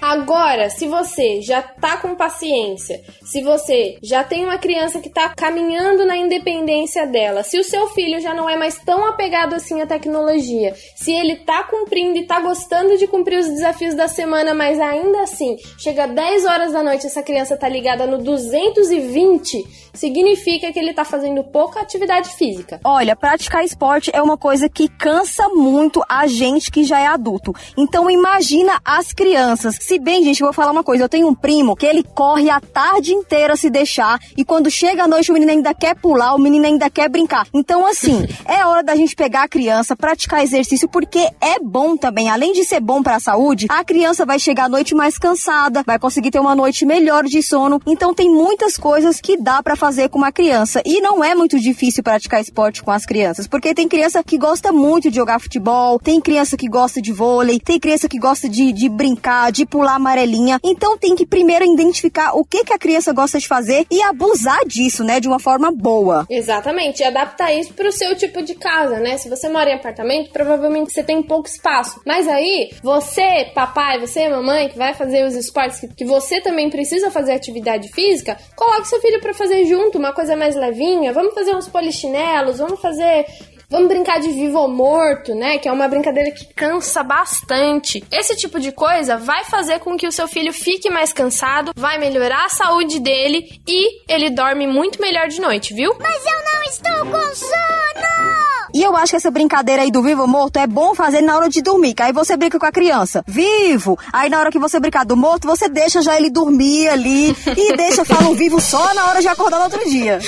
Agora, 0.00 0.70
se 0.70 0.86
você 0.86 1.42
já 1.42 1.60
tá 1.60 1.98
com 1.98 2.14
paciência, 2.14 3.02
se 3.22 3.42
você 3.42 3.98
já 4.02 4.24
tem 4.24 4.44
uma 4.44 4.56
criança 4.56 4.98
que 4.98 5.10
tá 5.10 5.28
caminhando 5.36 6.06
na 6.06 6.16
independência 6.16 7.06
dela, 7.06 7.42
se 7.42 7.58
o 7.58 7.64
seu 7.64 7.86
filho 7.88 8.18
já 8.20 8.32
não 8.32 8.48
é 8.48 8.56
mais 8.56 8.78
tão 8.78 9.06
apegado 9.06 9.54
assim 9.54 9.82
à 9.82 9.86
tecnologia, 9.86 10.74
se 10.96 11.12
ele 11.12 11.36
tá 11.36 11.64
cumprindo 11.64 12.18
e 12.18 12.26
tá 12.26 12.40
gostando 12.40 12.96
de 12.96 13.06
cumprir 13.06 13.38
os 13.38 13.48
desafios 13.48 13.94
da 13.94 14.08
semana, 14.08 14.54
mas 14.54 14.80
ainda 14.80 15.22
assim, 15.22 15.56
chega 15.78 16.06
10 16.06 16.46
horas 16.46 16.72
da 16.72 16.82
noite 16.82 17.06
essa 17.06 17.22
criança 17.22 17.56
tá 17.56 17.68
ligada 17.68 18.06
no 18.06 18.18
220, 18.18 19.90
significa 19.92 20.72
que 20.72 20.78
ele 20.78 20.94
tá 20.94 21.04
fazendo 21.04 21.44
pouca 21.44 21.80
atividade 21.80 22.30
física. 22.30 22.80
Olha, 22.84 23.14
praticar 23.14 23.64
esporte 23.64 24.10
é 24.14 24.22
uma 24.22 24.38
coisa 24.38 24.68
que 24.68 24.88
cansa 24.88 25.48
muito 25.50 26.02
a 26.08 26.26
gente 26.26 26.70
que 26.70 26.84
já 26.84 26.98
é 26.98 27.06
adulto. 27.06 27.54
Então 27.76 28.10
imagina 28.10 28.80
as 28.84 29.12
crianças 29.12 29.76
se 29.90 29.98
bem, 29.98 30.22
gente, 30.22 30.40
eu 30.40 30.46
vou 30.46 30.54
falar 30.54 30.70
uma 30.70 30.84
coisa. 30.84 31.02
Eu 31.02 31.08
tenho 31.08 31.26
um 31.26 31.34
primo 31.34 31.74
que 31.74 31.84
ele 31.84 32.04
corre 32.04 32.48
a 32.48 32.60
tarde 32.60 33.12
inteira 33.12 33.56
se 33.56 33.68
deixar 33.68 34.20
e 34.36 34.44
quando 34.44 34.70
chega 34.70 35.02
a 35.02 35.08
noite 35.08 35.32
o 35.32 35.34
menino 35.34 35.50
ainda 35.50 35.74
quer 35.74 35.96
pular, 35.96 36.32
o 36.32 36.38
menino 36.38 36.64
ainda 36.64 36.88
quer 36.88 37.08
brincar. 37.08 37.44
Então, 37.52 37.84
assim, 37.84 38.24
é 38.46 38.64
hora 38.64 38.84
da 38.84 38.94
gente 38.94 39.16
pegar 39.16 39.42
a 39.42 39.48
criança, 39.48 39.96
praticar 39.96 40.44
exercício, 40.44 40.88
porque 40.88 41.28
é 41.40 41.58
bom 41.60 41.96
também. 41.96 42.30
Além 42.30 42.52
de 42.52 42.64
ser 42.64 42.78
bom 42.78 43.02
para 43.02 43.16
a 43.16 43.20
saúde, 43.20 43.66
a 43.68 43.82
criança 43.82 44.24
vai 44.24 44.38
chegar 44.38 44.66
à 44.66 44.68
noite 44.68 44.94
mais 44.94 45.18
cansada, 45.18 45.82
vai 45.84 45.98
conseguir 45.98 46.30
ter 46.30 46.38
uma 46.38 46.54
noite 46.54 46.86
melhor 46.86 47.24
de 47.24 47.42
sono. 47.42 47.82
Então, 47.84 48.14
tem 48.14 48.30
muitas 48.30 48.76
coisas 48.76 49.20
que 49.20 49.36
dá 49.36 49.60
para 49.60 49.74
fazer 49.74 50.08
com 50.08 50.18
uma 50.18 50.30
criança. 50.30 50.80
E 50.86 51.00
não 51.00 51.24
é 51.24 51.34
muito 51.34 51.58
difícil 51.58 52.04
praticar 52.04 52.40
esporte 52.40 52.80
com 52.80 52.92
as 52.92 53.04
crianças, 53.04 53.48
porque 53.48 53.74
tem 53.74 53.88
criança 53.88 54.22
que 54.22 54.38
gosta 54.38 54.70
muito 54.70 55.10
de 55.10 55.16
jogar 55.16 55.40
futebol, 55.40 55.98
tem 55.98 56.20
criança 56.20 56.56
que 56.56 56.68
gosta 56.68 57.02
de 57.02 57.10
vôlei, 57.10 57.58
tem 57.58 57.80
criança 57.80 58.08
que 58.08 58.20
gosta 58.20 58.48
de, 58.48 58.70
de 58.72 58.88
brincar, 58.88 59.50
de 59.50 59.66
pular 59.66 59.79
pular 59.80 59.94
amarelinha. 59.94 60.60
Então 60.62 60.98
tem 60.98 61.16
que 61.16 61.24
primeiro 61.24 61.64
identificar 61.64 62.34
o 62.34 62.44
que, 62.44 62.64
que 62.64 62.72
a 62.72 62.78
criança 62.78 63.14
gosta 63.14 63.38
de 63.38 63.48
fazer 63.48 63.86
e 63.90 64.02
abusar 64.02 64.60
disso, 64.66 65.02
né, 65.02 65.18
de 65.18 65.26
uma 65.26 65.38
forma 65.38 65.70
boa. 65.72 66.26
Exatamente, 66.28 67.00
e 67.00 67.04
adaptar 67.04 67.50
isso 67.54 67.72
pro 67.72 67.90
seu 67.90 68.14
tipo 68.14 68.42
de 68.42 68.54
casa, 68.54 68.98
né? 68.98 69.16
Se 69.16 69.30
você 69.30 69.48
mora 69.48 69.70
em 69.70 69.74
apartamento, 69.74 70.30
provavelmente 70.30 70.92
você 70.92 71.02
tem 71.02 71.22
pouco 71.22 71.48
espaço. 71.48 71.98
Mas 72.04 72.28
aí, 72.28 72.70
você, 72.82 73.50
papai, 73.54 73.98
você, 73.98 74.28
mamãe, 74.28 74.68
que 74.68 74.76
vai 74.76 74.92
fazer 74.92 75.24
os 75.24 75.34
esportes, 75.34 75.80
que, 75.96 76.04
você 76.04 76.40
também 76.40 76.68
precisa 76.68 77.10
fazer 77.10 77.32
atividade 77.32 77.88
física, 77.92 78.36
coloque 78.56 78.88
seu 78.88 79.00
filho 79.00 79.20
para 79.20 79.32
fazer 79.32 79.64
junto, 79.64 79.96
uma 79.96 80.12
coisa 80.12 80.36
mais 80.36 80.56
levinha. 80.56 81.12
Vamos 81.12 81.32
fazer 81.32 81.54
uns 81.54 81.68
polichinelos, 81.68 82.58
vamos 82.58 82.80
fazer 82.80 83.24
Vamos 83.70 83.88
brincar 83.88 84.18
de 84.18 84.32
vivo 84.32 84.58
ou 84.58 84.68
morto, 84.68 85.32
né? 85.32 85.58
Que 85.58 85.68
é 85.68 85.72
uma 85.72 85.86
brincadeira 85.86 86.32
que 86.32 86.52
cansa 86.54 87.04
bastante. 87.04 88.02
Esse 88.10 88.36
tipo 88.36 88.58
de 88.58 88.72
coisa 88.72 89.16
vai 89.16 89.44
fazer 89.44 89.78
com 89.78 89.96
que 89.96 90.08
o 90.08 90.12
seu 90.12 90.26
filho 90.26 90.52
fique 90.52 90.90
mais 90.90 91.12
cansado, 91.12 91.72
vai 91.76 91.96
melhorar 91.96 92.46
a 92.46 92.48
saúde 92.48 92.98
dele 92.98 93.60
e 93.68 94.02
ele 94.12 94.30
dorme 94.30 94.66
muito 94.66 95.00
melhor 95.00 95.28
de 95.28 95.40
noite, 95.40 95.72
viu? 95.72 95.94
Mas 96.00 96.24
eu 96.26 96.44
não 96.52 96.62
estou 96.64 97.06
com 97.12 97.34
sono! 97.34 98.29
E 98.72 98.82
eu 98.82 98.96
acho 98.96 99.10
que 99.10 99.16
essa 99.16 99.30
brincadeira 99.30 99.82
aí 99.82 99.90
do 99.90 100.02
vivo 100.02 100.22
ou 100.22 100.28
morto 100.28 100.58
é 100.58 100.66
bom 100.66 100.94
fazer 100.94 101.20
na 101.20 101.36
hora 101.36 101.48
de 101.48 101.62
dormir, 101.62 101.94
que 101.94 102.02
aí 102.02 102.12
você 102.12 102.36
brinca 102.36 102.58
com 102.58 102.66
a 102.66 102.72
criança, 102.72 103.24
vivo, 103.26 103.98
aí 104.12 104.30
na 104.30 104.38
hora 104.38 104.50
que 104.50 104.58
você 104.58 104.78
brincar 104.78 105.04
do 105.04 105.16
morto, 105.16 105.46
você 105.46 105.68
deixa 105.68 106.02
já 106.02 106.16
ele 106.16 106.30
dormir 106.30 106.88
ali 106.88 107.30
e 107.56 107.76
deixa 107.76 108.04
falar 108.04 108.28
o 108.30 108.34
vivo 108.34 108.60
só 108.60 108.94
na 108.94 109.06
hora 109.06 109.20
de 109.20 109.28
acordar 109.28 109.58
no 109.58 109.64
outro 109.64 109.88
dia. 109.88 110.20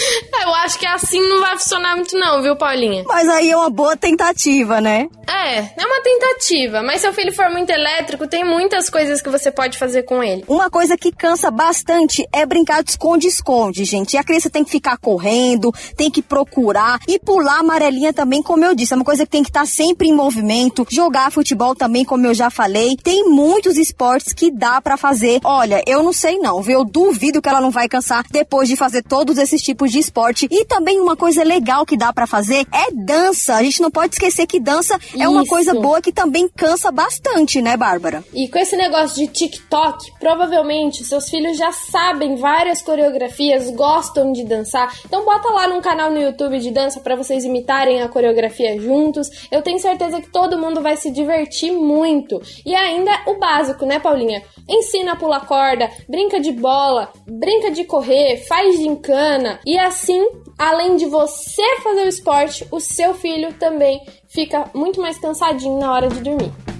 Eu 0.42 0.54
acho 0.56 0.78
que 0.78 0.86
assim 0.86 1.20
não 1.20 1.40
vai 1.40 1.58
funcionar 1.58 1.96
muito 1.96 2.18
não, 2.18 2.42
viu, 2.42 2.56
Paulinha? 2.56 3.04
Mas 3.06 3.28
aí 3.28 3.50
é 3.50 3.56
uma 3.56 3.70
boa 3.70 3.96
tentativa, 3.96 4.80
né? 4.80 5.08
É, 5.28 5.58
é 5.58 5.86
uma 5.86 6.02
tentativa, 6.02 6.82
mas 6.82 7.00
se 7.00 7.08
o 7.08 7.12
filho 7.12 7.32
for 7.32 7.48
muito 7.50 7.70
elétrico, 7.70 8.26
tem 8.26 8.44
muitas 8.44 8.90
coisas 8.90 9.22
que 9.22 9.30
você 9.30 9.50
pode 9.50 9.78
fazer 9.78 10.02
com 10.02 10.22
ele. 10.22 10.44
Uma 10.48 10.70
coisa 10.70 10.96
que 10.96 11.12
cansa 11.12 11.50
bastante 11.50 12.26
é 12.32 12.44
brincar 12.44 12.82
de 12.82 12.90
esconde-esconde, 12.90 13.84
gente. 13.84 14.14
E 14.14 14.18
a 14.18 14.24
criança 14.24 14.50
tem 14.50 14.64
que 14.64 14.70
ficar 14.70 14.96
correndo, 14.96 15.72
tem 15.96 16.10
que 16.10 16.22
procurar 16.22 16.98
e 17.06 17.18
pular 17.18 17.60
amarelinha 17.60 18.12
também 18.12 18.31
também, 18.32 18.42
como 18.42 18.64
eu 18.64 18.74
disse, 18.74 18.94
é 18.94 18.96
uma 18.96 19.04
coisa 19.04 19.26
que 19.26 19.30
tem 19.30 19.42
que 19.42 19.50
estar 19.50 19.60
tá 19.60 19.66
sempre 19.66 20.08
em 20.08 20.14
movimento. 20.14 20.86
Jogar 20.88 21.30
futebol 21.30 21.74
também, 21.74 22.02
como 22.02 22.26
eu 22.26 22.32
já 22.32 22.48
falei. 22.48 22.96
Tem 22.96 23.28
muitos 23.28 23.76
esportes 23.76 24.32
que 24.32 24.50
dá 24.50 24.80
para 24.80 24.96
fazer. 24.96 25.38
Olha, 25.44 25.82
eu 25.86 26.02
não 26.02 26.14
sei 26.14 26.38
não, 26.38 26.62
viu? 26.62 26.78
Eu 26.78 26.84
duvido 26.84 27.42
que 27.42 27.48
ela 27.48 27.60
não 27.60 27.70
vai 27.70 27.86
cansar 27.90 28.24
depois 28.30 28.70
de 28.70 28.74
fazer 28.74 29.02
todos 29.02 29.36
esses 29.36 29.60
tipos 29.60 29.92
de 29.92 29.98
esporte. 29.98 30.48
E 30.50 30.64
também 30.64 30.98
uma 30.98 31.14
coisa 31.14 31.44
legal 31.44 31.84
que 31.84 31.94
dá 31.94 32.10
para 32.10 32.26
fazer 32.26 32.66
é 32.72 32.90
dança. 32.90 33.56
A 33.56 33.62
gente 33.62 33.82
não 33.82 33.90
pode 33.90 34.14
esquecer 34.14 34.46
que 34.46 34.58
dança 34.58 34.98
é 35.18 35.28
uma 35.28 35.44
coisa 35.44 35.74
boa 35.74 36.00
que 36.00 36.10
também 36.10 36.48
cansa 36.48 36.90
bastante, 36.90 37.60
né, 37.60 37.76
Bárbara? 37.76 38.24
E 38.32 38.48
com 38.48 38.58
esse 38.58 38.76
negócio 38.76 39.16
de 39.16 39.30
TikTok, 39.30 40.10
provavelmente 40.18 41.04
seus 41.04 41.28
filhos 41.28 41.58
já 41.58 41.70
sabem 41.70 42.36
várias 42.36 42.80
coreografias, 42.80 43.68
gostam 43.72 44.32
de 44.32 44.42
dançar. 44.44 44.90
Então 45.04 45.22
bota 45.22 45.50
lá 45.50 45.68
num 45.68 45.82
canal 45.82 46.10
no 46.10 46.18
YouTube 46.18 46.58
de 46.60 46.70
dança 46.70 46.98
para 46.98 47.14
vocês 47.14 47.44
imitarem 47.44 48.00
a 48.00 48.08
coreografia 48.08 48.21
coreografia 48.22 48.80
juntos. 48.80 49.28
Eu 49.50 49.62
tenho 49.62 49.78
certeza 49.80 50.20
que 50.20 50.30
todo 50.30 50.58
mundo 50.58 50.80
vai 50.80 50.96
se 50.96 51.10
divertir 51.10 51.72
muito. 51.72 52.40
E 52.64 52.74
ainda 52.74 53.10
o 53.26 53.38
básico, 53.38 53.84
né, 53.84 53.98
Paulinha? 53.98 54.42
Ensina 54.68 55.12
a 55.12 55.16
pular 55.16 55.44
corda, 55.46 55.90
brinca 56.08 56.38
de 56.38 56.52
bola, 56.52 57.12
brinca 57.26 57.70
de 57.70 57.84
correr, 57.84 58.36
faz 58.46 58.76
gincana. 58.76 59.58
E 59.66 59.76
assim, 59.76 60.24
além 60.56 60.96
de 60.96 61.06
você 61.06 61.62
fazer 61.82 62.04
o 62.04 62.08
esporte, 62.08 62.66
o 62.70 62.78
seu 62.78 63.12
filho 63.14 63.52
também 63.54 64.00
fica 64.28 64.70
muito 64.72 65.00
mais 65.00 65.18
cansadinho 65.18 65.78
na 65.78 65.92
hora 65.92 66.08
de 66.08 66.20
dormir. 66.20 66.71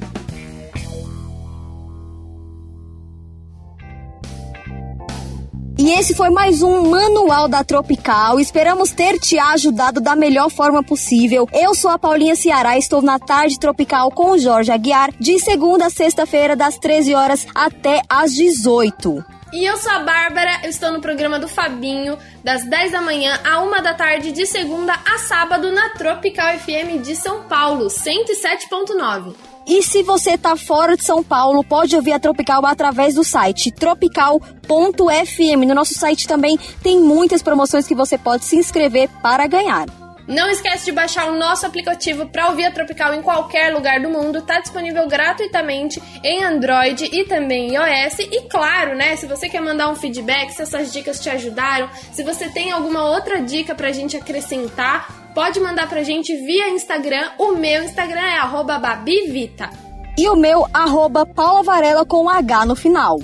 E 5.85 5.91
esse 5.91 6.15
foi 6.15 6.31
mais 6.31 6.63
um 6.63 6.89
Manual 6.89 7.49
da 7.49 7.65
Tropical. 7.65 8.39
Esperamos 8.39 8.93
ter 8.93 9.19
te 9.19 9.37
ajudado 9.37 10.01
da 10.01 10.15
melhor 10.15 10.49
forma 10.49 10.81
possível. 10.81 11.49
Eu 11.53 11.75
sou 11.75 11.91
a 11.91 11.99
Paulinha 11.99 12.37
Ceará, 12.37 12.79
estou 12.79 13.03
na 13.03 13.19
Tarde 13.19 13.59
Tropical 13.59 14.09
com 14.13 14.31
o 14.31 14.39
Jorge 14.39 14.71
Aguiar, 14.71 15.11
de 15.19 15.41
segunda 15.41 15.87
a 15.87 15.91
sexta-feira, 15.91 16.55
das 16.55 16.79
13 16.79 17.17
horas 17.17 17.45
até 17.53 18.01
às 18.09 18.33
18. 18.33 19.25
E 19.53 19.65
eu 19.65 19.77
sou 19.77 19.91
a 19.91 19.99
Bárbara, 19.99 20.61
eu 20.63 20.71
estou 20.71 20.93
no 20.93 21.01
programa 21.01 21.41
do 21.41 21.49
Fabinho, 21.49 22.17
das 22.45 22.65
10 22.65 22.93
da 22.93 23.01
manhã 23.01 23.41
a 23.45 23.61
1 23.61 23.83
da 23.83 23.93
tarde, 23.93 24.31
de 24.31 24.47
segunda 24.47 24.95
a 24.95 25.19
sábado, 25.19 25.73
na 25.73 25.89
Tropical 25.89 26.61
FM 26.61 27.03
de 27.03 27.17
São 27.17 27.43
Paulo, 27.49 27.89
107.9. 27.89 29.35
E 29.67 29.83
se 29.83 30.03
você 30.03 30.37
tá 30.37 30.57
fora 30.57 30.97
de 30.97 31.05
São 31.05 31.23
Paulo, 31.23 31.63
pode 31.63 31.95
ouvir 31.95 32.13
a 32.13 32.19
Tropical 32.19 32.65
através 32.67 33.15
do 33.15 33.25
site 33.25 33.71
tropical.fm. 33.71 35.67
No 35.67 35.75
nosso 35.75 35.95
site 35.95 36.27
também 36.27 36.59
tem 36.83 36.99
muitas 37.01 37.43
promoções 37.43 37.87
que 37.87 37.95
você 37.95 38.19
pode 38.19 38.45
se 38.45 38.57
inscrever 38.57 39.09
para 39.23 39.47
ganhar. 39.47 39.87
Não 40.27 40.49
esquece 40.49 40.85
de 40.85 40.93
baixar 40.93 41.27
o 41.27 41.37
nosso 41.37 41.67
aplicativo 41.67 42.27
para 42.27 42.49
ouvir 42.49 42.65
a 42.65 42.71
Tropical 42.71 43.13
em 43.13 43.23
qualquer 43.23 43.73
lugar 43.73 44.01
do 44.01 44.09
mundo. 44.09 44.39
Está 44.39 44.61
disponível 44.61 45.07
gratuitamente 45.09 46.01
em 46.23 46.45
Android 46.45 47.05
e 47.13 47.25
também 47.25 47.75
iOS. 47.75 48.21
E 48.21 48.43
claro, 48.49 48.95
né, 48.95 49.17
se 49.17 49.27
você 49.27 49.49
quer 49.49 49.61
mandar 49.61 49.89
um 49.91 49.97
feedback, 49.97 50.51
se 50.51 50.63
essas 50.63 50.93
dicas 50.93 51.21
te 51.21 51.29
ajudaram, 51.29 51.89
se 52.13 52.23
você 52.23 52.49
tem 52.49 52.71
alguma 52.71 53.05
outra 53.11 53.41
dica 53.41 53.75
para 53.75 53.89
a 53.89 53.93
gente 53.93 54.17
acrescentar, 54.17 55.22
pode 55.35 55.61
mandar 55.61 55.89
pra 55.89 56.03
gente 56.03 56.35
via 56.35 56.71
Instagram. 56.71 57.31
O 57.39 57.53
meu 57.53 57.85
Instagram 57.85 58.21
é 58.21 58.79
babivita. 58.79 59.71
E 60.19 60.29
o 60.29 60.37
meu, 60.37 60.67
arroba 60.73 61.25
Paula 61.25 61.63
Varela 61.63 62.05
com 62.05 62.29
H 62.29 62.67
no 62.67 62.77
final. 62.77 63.19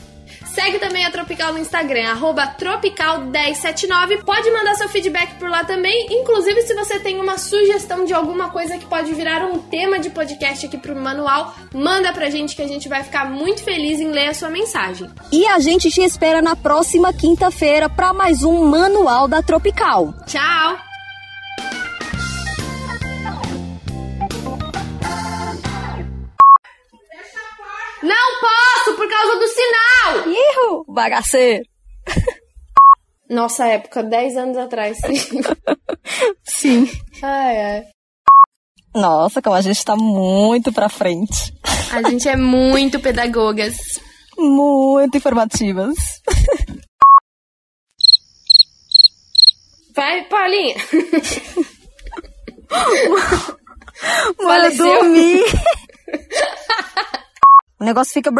Segue 0.59 0.81
também 0.81 1.05
a 1.05 1.11
Tropical 1.13 1.53
no 1.53 1.61
Instagram, 1.61 2.09
arroba 2.09 2.57
Tropical1079. 2.59 4.25
Pode 4.25 4.51
mandar 4.51 4.75
seu 4.75 4.89
feedback 4.89 5.35
por 5.35 5.49
lá 5.49 5.63
também. 5.63 6.09
Inclusive, 6.11 6.63
se 6.63 6.75
você 6.75 6.99
tem 6.99 7.21
uma 7.21 7.39
sugestão 7.39 8.05
de 8.05 8.13
alguma 8.13 8.51
coisa 8.51 8.77
que 8.77 8.85
pode 8.85 9.15
virar 9.15 9.45
um 9.45 9.59
tema 9.59 10.01
de 10.01 10.11
podcast 10.11 10.67
aqui 10.67 10.77
pro 10.77 10.97
manual, 10.97 11.55
manda 11.73 12.13
pra 12.13 12.29
gente 12.29 12.57
que 12.57 12.63
a 12.63 12.67
gente 12.67 12.89
vai 12.89 13.05
ficar 13.05 13.31
muito 13.31 13.63
feliz 13.63 14.01
em 14.01 14.11
ler 14.11 14.31
a 14.31 14.35
sua 14.35 14.51
mensagem. 14.51 15.09
E 15.31 15.47
a 15.47 15.61
gente 15.61 15.91
te 15.91 16.03
espera 16.03 16.43
na 16.43 16.57
próxima 16.57 17.13
quinta-feira 17.13 17.89
para 17.89 18.13
mais 18.13 18.43
um 18.43 18.65
Manual 18.65 19.29
da 19.29 19.41
Tropical. 19.41 20.13
Tchau! 20.27 20.88
Causa 29.19 29.39
do 29.39 29.49
sinal! 29.49 30.29
Ihu, 30.33 30.85
bagaceiro. 30.93 31.65
Nossa 33.29 33.67
época, 33.67 34.03
10 34.03 34.37
anos 34.37 34.57
atrás. 34.57 34.99
Sim. 36.45 36.89
ai, 37.23 37.61
ai. 37.61 37.85
Nossa, 38.95 39.43
como 39.43 39.55
a 39.55 39.61
gente 39.61 39.85
tá 39.85 39.95
muito 39.97 40.73
pra 40.73 40.89
frente. 40.89 41.53
A 41.93 42.09
gente 42.09 42.27
é 42.29 42.37
muito 42.37 42.99
pedagogas. 43.01 44.01
Muito 44.37 45.17
informativas. 45.17 45.95
Vai, 49.95 50.25
Paulinha. 50.29 50.77
Mano, 54.41 54.77
dormir. 54.77 55.45
O 57.81 57.85
negócio 57.85 58.13
fica. 58.13 58.31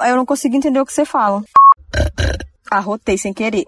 Aí 0.00 0.10
eu 0.10 0.16
não 0.16 0.26
consigo 0.26 0.56
entender 0.56 0.80
o 0.80 0.86
que 0.86 0.92
você 0.92 1.04
fala. 1.04 1.42
Arrotei 2.70 3.18
sem 3.18 3.32
querer. 3.32 3.66